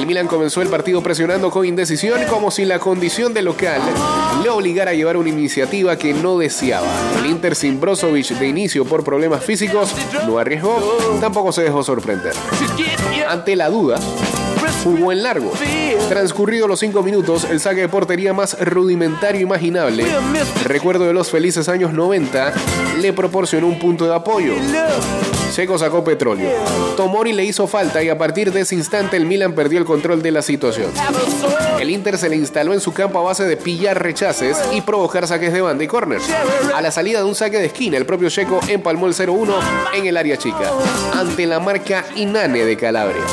Milan 0.06 0.28
comenzó 0.28 0.62
el 0.62 0.70
partido 0.70 1.02
presionando 1.02 1.50
con 1.50 1.66
indecisión 1.66 2.22
como 2.30 2.52
si 2.52 2.64
la 2.66 2.80
condición 2.80 3.34
de 3.34 3.42
local 3.42 3.82
le 4.44 4.50
obligara 4.50 4.92
a 4.92 4.94
llevar 4.94 5.18
una 5.18 5.30
iniciativa 5.30 5.98
que 5.98 6.14
no 6.14 6.38
deseaba. 6.38 6.88
El 7.20 7.26
Inter 7.26 7.56
sin 7.56 7.80
Brozovic 7.80 8.30
de 8.38 8.48
inicio 8.48 8.86
por 8.86 9.04
problemas 9.04 9.44
físicos 9.44 9.94
no 10.28 10.38
arriesgó, 10.38 10.78
tampoco 11.20 11.52
se 11.52 11.64
dejó 11.64 11.84
sorprender. 11.84 12.34
Ante 13.28 13.56
la 13.56 13.70
duda, 13.70 14.00
jugó 14.84 15.12
en 15.12 15.24
largo. 15.24 15.52
Transcurridos 16.10 16.70
los 16.70 16.80
cinco 16.80 17.02
minutos, 17.02 17.46
el 17.46 17.60
saque 17.60 17.82
de 17.82 17.90
portería 17.90 18.34
más 18.34 18.58
rudimentario 18.60 19.42
imaginable, 19.42 20.06
recuerdo 20.64 21.06
de 21.06 21.14
los 21.14 21.32
felices 21.32 21.68
años 21.68 21.94
90, 21.94 22.54
le 23.02 23.14
proporcionó 23.14 23.68
un 23.68 23.80
punto 23.80 24.06
de 24.06 24.14
apoyo. 24.14 24.54
Checo 25.56 25.78
sacó 25.78 26.04
petróleo. 26.04 26.52
Tomori 26.98 27.32
le 27.32 27.46
hizo 27.46 27.66
falta 27.66 28.04
y 28.04 28.10
a 28.10 28.18
partir 28.18 28.52
de 28.52 28.60
ese 28.60 28.76
instante 28.76 29.16
el 29.16 29.26
Milan 29.26 29.54
perdió 29.54 29.80
el 29.80 29.86
control 29.86 30.22
de 30.22 30.30
la 30.30 30.42
situación. 30.42 30.92
El 31.80 31.92
Inter 31.92 32.18
se 32.18 32.28
le 32.28 32.36
instaló 32.36 32.74
en 32.74 32.82
su 32.82 32.92
campo 32.92 33.20
a 33.20 33.22
base 33.22 33.46
de 33.46 33.56
pillar 33.56 34.04
rechaces 34.04 34.62
y 34.74 34.82
provocar 34.82 35.26
saques 35.28 35.54
de 35.54 35.62
banda 35.62 35.82
y 35.82 35.88
córner. 35.88 36.20
A 36.76 36.82
la 36.82 36.92
salida 36.92 37.20
de 37.20 37.24
un 37.24 37.36
saque 37.36 37.58
de 37.58 37.68
esquina, 37.68 37.96
el 37.96 38.06
propio 38.06 38.30
Checo 38.30 38.60
empalmó 38.68 39.08
el 39.08 39.14
0-1 39.14 39.54
en 39.94 40.06
el 40.06 40.18
área 40.18 40.36
chica, 40.36 40.74
ante 41.14 41.46
la 41.46 41.62
marca 41.62 42.04
Inane 42.18 42.66
de 42.66 42.76
Calabria. 42.76 43.24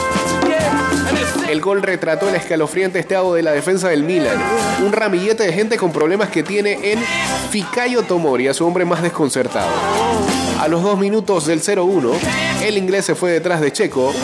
El 1.50 1.60
gol 1.60 1.82
retrató 1.82 2.28
el 2.28 2.36
escalofriante 2.36 3.00
estado 3.00 3.34
de 3.34 3.42
la 3.42 3.50
defensa 3.50 3.88
del 3.88 4.04
Milan. 4.04 4.40
Un 4.86 4.92
ramillete 4.92 5.42
de 5.42 5.52
gente 5.52 5.76
con 5.76 5.92
problemas 5.92 6.28
que 6.28 6.44
tiene 6.44 6.92
en 6.92 7.00
Fikayo 7.50 8.04
Tomori, 8.04 8.46
a 8.46 8.54
su 8.54 8.64
hombre 8.64 8.84
más 8.84 9.02
desconcertado. 9.02 10.51
A 10.62 10.68
los 10.68 10.80
dos 10.80 10.96
minutos 10.96 11.46
del 11.46 11.60
0-1, 11.60 12.12
el 12.62 12.78
inglés 12.78 13.04
se 13.04 13.16
fue 13.16 13.32
detrás 13.32 13.60
de 13.60 13.72
Checo 13.72 14.14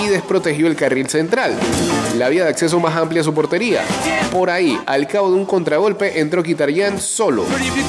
y 0.00 0.06
desprotegió 0.06 0.68
el 0.68 0.76
carril 0.76 1.08
central. 1.08 1.58
La 2.16 2.28
vía 2.28 2.44
de 2.44 2.50
acceso 2.50 2.78
más 2.78 2.94
amplia 2.94 3.22
a 3.22 3.24
su 3.24 3.34
portería. 3.34 3.82
Por 4.30 4.48
ahí, 4.48 4.80
al 4.86 5.08
cabo 5.08 5.30
de 5.30 5.34
un 5.34 5.44
contragolpe, 5.44 6.20
entró 6.20 6.44
Kitarian 6.44 7.00
solo, 7.00 7.44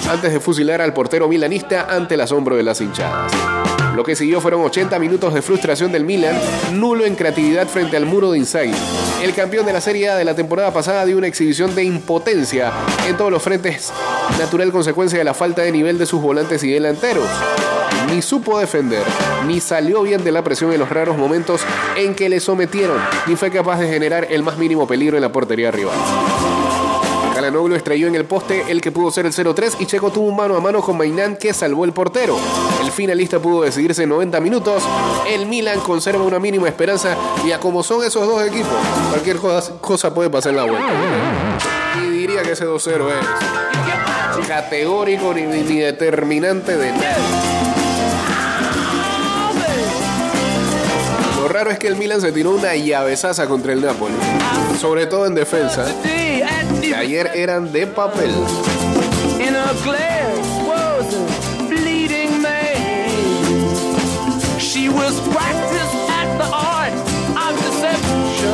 antes 0.09 0.33
de 0.33 0.39
fusilar 0.39 0.81
al 0.81 0.91
portero 0.91 1.27
milanista 1.27 1.85
ante 1.87 2.15
el 2.15 2.21
asombro 2.21 2.55
de 2.55 2.63
las 2.63 2.81
hinchadas. 2.81 3.31
Lo 3.95 4.03
que 4.03 4.15
siguió 4.15 4.41
fueron 4.41 4.61
80 4.61 4.97
minutos 4.97 5.31
de 5.35 5.43
frustración 5.43 5.91
del 5.91 6.03
Milan, 6.03 6.35
nulo 6.71 7.05
en 7.05 7.13
creatividad 7.13 7.67
frente 7.67 7.95
al 7.95 8.07
muro 8.07 8.31
de 8.31 8.39
Inzaghi. 8.39 8.73
El 9.21 9.35
campeón 9.35 9.67
de 9.67 9.73
la 9.73 9.81
Serie 9.81 10.09
A 10.09 10.15
de 10.15 10.25
la 10.25 10.35
temporada 10.35 10.73
pasada 10.73 11.05
dio 11.05 11.15
una 11.15 11.27
exhibición 11.27 11.75
de 11.75 11.83
impotencia 11.83 12.71
en 13.07 13.17
todos 13.17 13.29
los 13.29 13.43
frentes, 13.43 13.93
natural 14.39 14.71
consecuencia 14.71 15.19
de 15.19 15.25
la 15.25 15.35
falta 15.35 15.61
de 15.61 15.71
nivel 15.71 15.99
de 15.99 16.07
sus 16.07 16.19
volantes 16.19 16.63
y 16.63 16.71
delanteros. 16.71 17.29
Ni 18.09 18.21
supo 18.21 18.59
defender, 18.59 19.03
ni 19.47 19.59
salió 19.59 20.03
bien 20.03 20.23
de 20.23 20.31
la 20.31 20.43
presión 20.43 20.71
en 20.71 20.79
los 20.79 20.89
raros 20.89 21.17
momentos 21.17 21.61
en 21.95 22.13
que 22.15 22.29
le 22.29 22.39
sometieron, 22.39 22.97
ni 23.27 23.35
fue 23.35 23.49
capaz 23.49 23.79
de 23.79 23.87
generar 23.87 24.27
el 24.29 24.43
más 24.43 24.57
mínimo 24.57 24.87
peligro 24.87 25.17
en 25.17 25.21
la 25.21 25.31
portería 25.31 25.71
rival. 25.71 25.95
Calanoglu 27.33 27.75
estrelló 27.75 28.07
en 28.07 28.15
el 28.15 28.25
poste 28.25 28.65
el 28.69 28.79
que 28.79 28.91
pudo 28.91 29.11
ser 29.11 29.25
el 29.25 29.33
0-3 29.33 29.77
y 29.79 29.85
Checo 29.85 30.11
tuvo 30.11 30.27
un 30.27 30.35
mano 30.35 30.55
a 30.55 30.61
mano 30.61 30.81
con 30.81 30.97
Mainán 30.97 31.35
que 31.35 31.53
salvó 31.53 31.83
el 31.83 31.91
portero. 31.91 32.37
El 32.81 32.91
finalista 32.91 33.39
pudo 33.39 33.63
decidirse 33.63 34.03
en 34.03 34.09
90 34.09 34.39
minutos. 34.39 34.83
El 35.27 35.47
Milan 35.47 35.79
conserva 35.79 36.23
una 36.23 36.39
mínima 36.39 36.67
esperanza 36.67 37.17
y 37.45 37.51
a 37.51 37.59
como 37.59 37.81
son 37.81 38.03
esos 38.03 38.27
dos 38.27 38.45
equipos, 38.45 38.71
cualquier 39.09 39.37
cosa, 39.37 40.13
puede 40.13 40.29
pasar 40.29 40.51
en 40.51 40.57
la 40.57 40.63
vuelta. 40.63 40.87
Y 42.01 42.09
diría 42.11 42.43
que 42.43 42.51
ese 42.51 42.65
2-0 42.65 43.07
es 44.39 44.47
categórico 44.47 45.33
ni, 45.33 45.41
ni 45.41 45.79
determinante 45.79 46.77
de 46.77 46.91
nada. 46.91 47.53
Raro 51.54 51.70
es 51.70 51.78
que 51.78 51.88
el 51.88 51.95
Milan 51.95 52.20
se 52.20 52.32
tiró 52.32 52.51
una 52.51 52.76
llavesaza 52.76 53.45
contra 53.47 53.74
el 53.74 53.82
Napoli, 53.82 54.16
sobre 54.80 55.06
todo 55.06 55.28
en 55.28 55.36
defensa. 55.36 55.86
Que 56.01 56.95
ayer 56.95 57.30
eran 57.36 57.72
de 57.72 57.86
papel. 57.86 58.32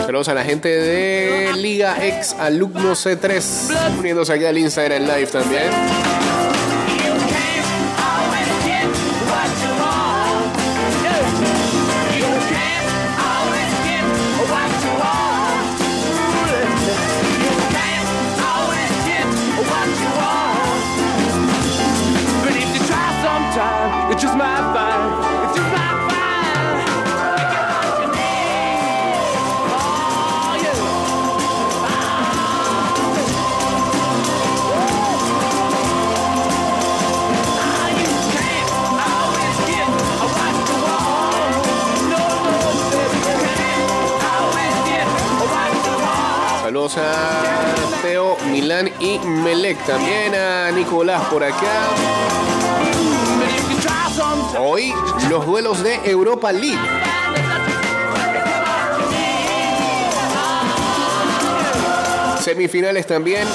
Saludos 0.05 0.27
a 0.27 0.33
la 0.33 0.43
gente 0.43 0.69
de 0.69 1.53
Liga 1.55 2.05
Ex 2.05 2.33
Alumno 2.33 2.93
C3, 2.93 3.99
uniéndose 3.99 4.33
aquí 4.33 4.45
al 4.45 4.57
Instagram 4.57 5.03
Live 5.03 5.27
también. 5.27 5.69
También 49.89 50.35
a 50.35 50.69
Nicolás 50.69 51.23
por 51.31 51.43
acá. 51.43 51.87
Hoy 54.59 54.93
los 55.31 55.47
duelos 55.47 55.81
de 55.81 55.95
Europa 56.05 56.51
League. 56.51 56.77
Semifinales 62.39 63.07
también. 63.07 63.47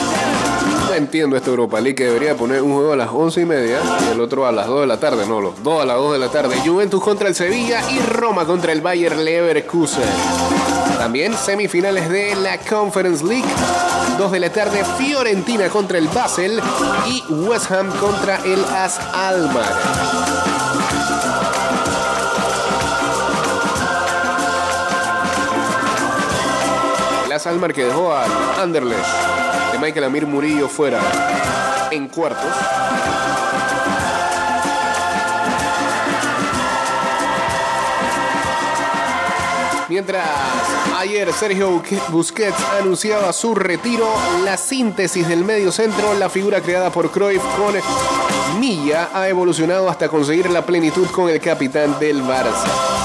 No 0.89 0.95
entiendo 0.95 1.37
esta 1.37 1.51
Europa 1.51 1.81
League 1.81 1.95
que 1.95 2.07
debería 2.07 2.35
poner 2.37 2.63
un 2.63 2.75
juego 2.75 2.95
a 2.95 2.97
las 2.97 3.11
11 3.11 3.41
y 3.41 3.45
media 3.45 3.79
y 4.09 4.13
el 4.13 4.21
otro 4.21 4.45
a 4.45 4.51
las 4.51 4.67
2 4.67 4.81
de 4.81 4.87
la 4.89 4.99
tarde. 4.99 5.27
No, 5.29 5.41
los 5.41 5.63
dos 5.63 5.83
a 5.83 5.87
las 5.87 5.97
2 5.97 6.15
de 6.15 6.19
la 6.19 6.31
tarde. 6.31 6.57
Juventus 6.67 7.01
contra 7.01 7.29
el 7.29 7.37
Sevilla 7.37 7.81
y 7.93 8.01
Roma 8.01 8.45
contra 8.45 8.73
el 8.73 8.81
Bayer 8.81 9.17
Leverkusen. 9.17 10.03
También 10.99 11.33
semifinales 11.35 12.11
de 12.11 12.35
la 12.35 12.59
Conference 12.59 13.25
League. 13.25 13.47
2 14.19 14.33
de 14.33 14.41
la 14.41 14.51
tarde 14.51 14.85
Fiorentina 14.97 15.69
contra 15.69 15.99
el 15.99 16.09
Basel 16.09 16.61
y 17.07 17.23
West 17.33 17.71
Ham 17.71 17.91
contra 17.99 18.37
el 18.45 18.65
AS 18.65 19.01
Almar. 19.13 19.65
El 27.27 27.33
AS 27.33 27.47
Almar 27.47 27.73
que 27.73 27.85
dejó 27.85 28.13
a 28.13 28.25
Anderlecht 28.63 29.05
de 29.73 29.79
Michael 29.79 30.05
Amir 30.05 30.27
Murillo 30.27 30.69
fuera 30.69 31.01
en 31.91 32.09
cuartos. 32.09 32.55
Mientras 39.89 40.27
ayer 40.97 41.31
Sergio 41.33 41.83
Busquets 42.09 42.57
anunciaba 42.81 43.33
su 43.35 43.55
retiro, 43.55 44.09
la 44.43 44.57
síntesis 44.57 45.29
del 45.29 45.45
medio 45.45 45.71
centro, 45.73 46.15
la 46.15 46.31
figura 46.31 46.63
creada 46.63 46.91
por 46.91 47.11
Cruyff 47.11 47.43
con 47.57 47.75
Milla, 48.59 49.11
ha 49.13 49.29
evolucionado 49.29 49.91
hasta 49.91 50.09
conseguir 50.09 50.49
la 50.51 50.65
plenitud 50.65 51.07
con 51.09 51.29
el 51.29 51.41
capitán 51.41 51.99
del 51.99 52.23
Barça. 52.23 53.04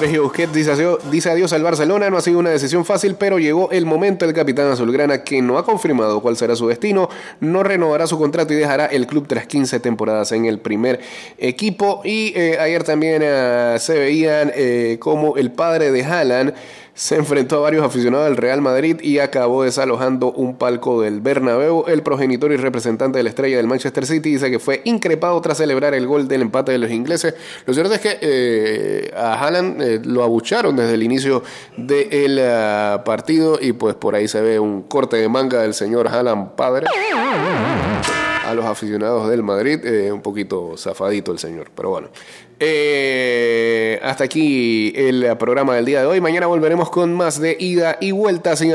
Sergio 0.00 0.24
Busquets 0.24 0.52
dice 0.52 1.30
adiós, 1.30 1.52
al 1.54 1.62
Barcelona. 1.62 2.10
No 2.10 2.18
ha 2.18 2.20
sido 2.20 2.38
una 2.38 2.50
decisión 2.50 2.84
fácil, 2.84 3.14
pero 3.14 3.38
llegó 3.38 3.70
el 3.70 3.86
momento. 3.86 4.26
El 4.26 4.34
capitán 4.34 4.70
azulgrana, 4.70 5.24
que 5.24 5.40
no 5.40 5.56
ha 5.56 5.64
confirmado 5.64 6.20
cuál 6.20 6.36
será 6.36 6.54
su 6.54 6.68
destino, 6.68 7.08
no 7.40 7.62
renovará 7.62 8.06
su 8.06 8.18
contrato 8.18 8.52
y 8.52 8.56
dejará 8.56 8.84
el 8.84 9.06
club 9.06 9.26
tras 9.26 9.46
15 9.46 9.80
temporadas 9.80 10.32
en 10.32 10.44
el 10.44 10.58
primer 10.58 11.00
equipo. 11.38 12.02
Y 12.04 12.34
eh, 12.36 12.58
ayer 12.60 12.84
también 12.84 13.22
eh, 13.24 13.76
se 13.78 13.98
veían 13.98 14.52
eh, 14.54 14.98
como 15.00 15.38
el 15.38 15.50
padre 15.50 15.90
de 15.90 16.04
Haaland 16.04 16.52
se 16.96 17.14
enfrentó 17.16 17.58
a 17.58 17.60
varios 17.60 17.84
aficionados 17.84 18.24
del 18.26 18.38
Real 18.38 18.62
Madrid 18.62 18.96
y 19.02 19.18
acabó 19.18 19.64
desalojando 19.64 20.32
un 20.32 20.56
palco 20.56 21.02
del 21.02 21.20
Bernabéu. 21.20 21.84
El 21.88 22.02
progenitor 22.02 22.52
y 22.52 22.56
representante 22.56 23.18
de 23.18 23.22
la 23.22 23.28
estrella 23.28 23.58
del 23.58 23.66
Manchester 23.66 24.06
City 24.06 24.30
dice 24.30 24.50
que 24.50 24.58
fue 24.58 24.80
increpado 24.84 25.38
tras 25.42 25.58
celebrar 25.58 25.92
el 25.92 26.06
gol 26.06 26.26
del 26.26 26.40
empate 26.40 26.72
de 26.72 26.78
los 26.78 26.90
ingleses. 26.90 27.34
Lo 27.66 27.74
cierto 27.74 27.92
es 27.92 28.00
que 28.00 28.18
eh, 28.22 29.10
a 29.14 29.34
Haaland 29.34 29.82
eh, 29.82 30.00
lo 30.04 30.22
abucharon 30.22 30.74
desde 30.74 30.94
el 30.94 31.02
inicio 31.02 31.42
del 31.76 32.40
ah, 32.42 33.02
partido 33.04 33.58
y 33.60 33.74
pues 33.74 33.94
por 33.94 34.14
ahí 34.14 34.26
se 34.26 34.40
ve 34.40 34.58
un 34.58 34.82
corte 34.82 35.18
de 35.18 35.28
manga 35.28 35.60
del 35.60 35.74
señor 35.74 36.08
Haaland 36.08 36.52
padre 36.52 36.86
a 38.46 38.54
los 38.54 38.64
aficionados 38.64 39.28
del 39.28 39.42
Madrid. 39.42 39.84
eh, 39.84 40.12
un 40.12 40.22
poquito 40.22 40.76
zafadito 40.78 41.30
el 41.32 41.38
señor, 41.38 41.70
pero 41.74 41.90
bueno. 41.90 42.08
Eh, 42.58 44.00
hasta 44.02 44.24
aquí 44.24 44.92
el 44.96 45.36
programa 45.36 45.76
del 45.76 45.84
día 45.84 46.00
de 46.00 46.06
hoy. 46.06 46.20
Mañana 46.20 46.46
volveremos 46.46 46.90
con 46.90 47.12
más 47.12 47.38
de 47.40 47.56
ida 47.58 47.98
y 48.00 48.12
vuelta, 48.12 48.56
señor. 48.56 48.74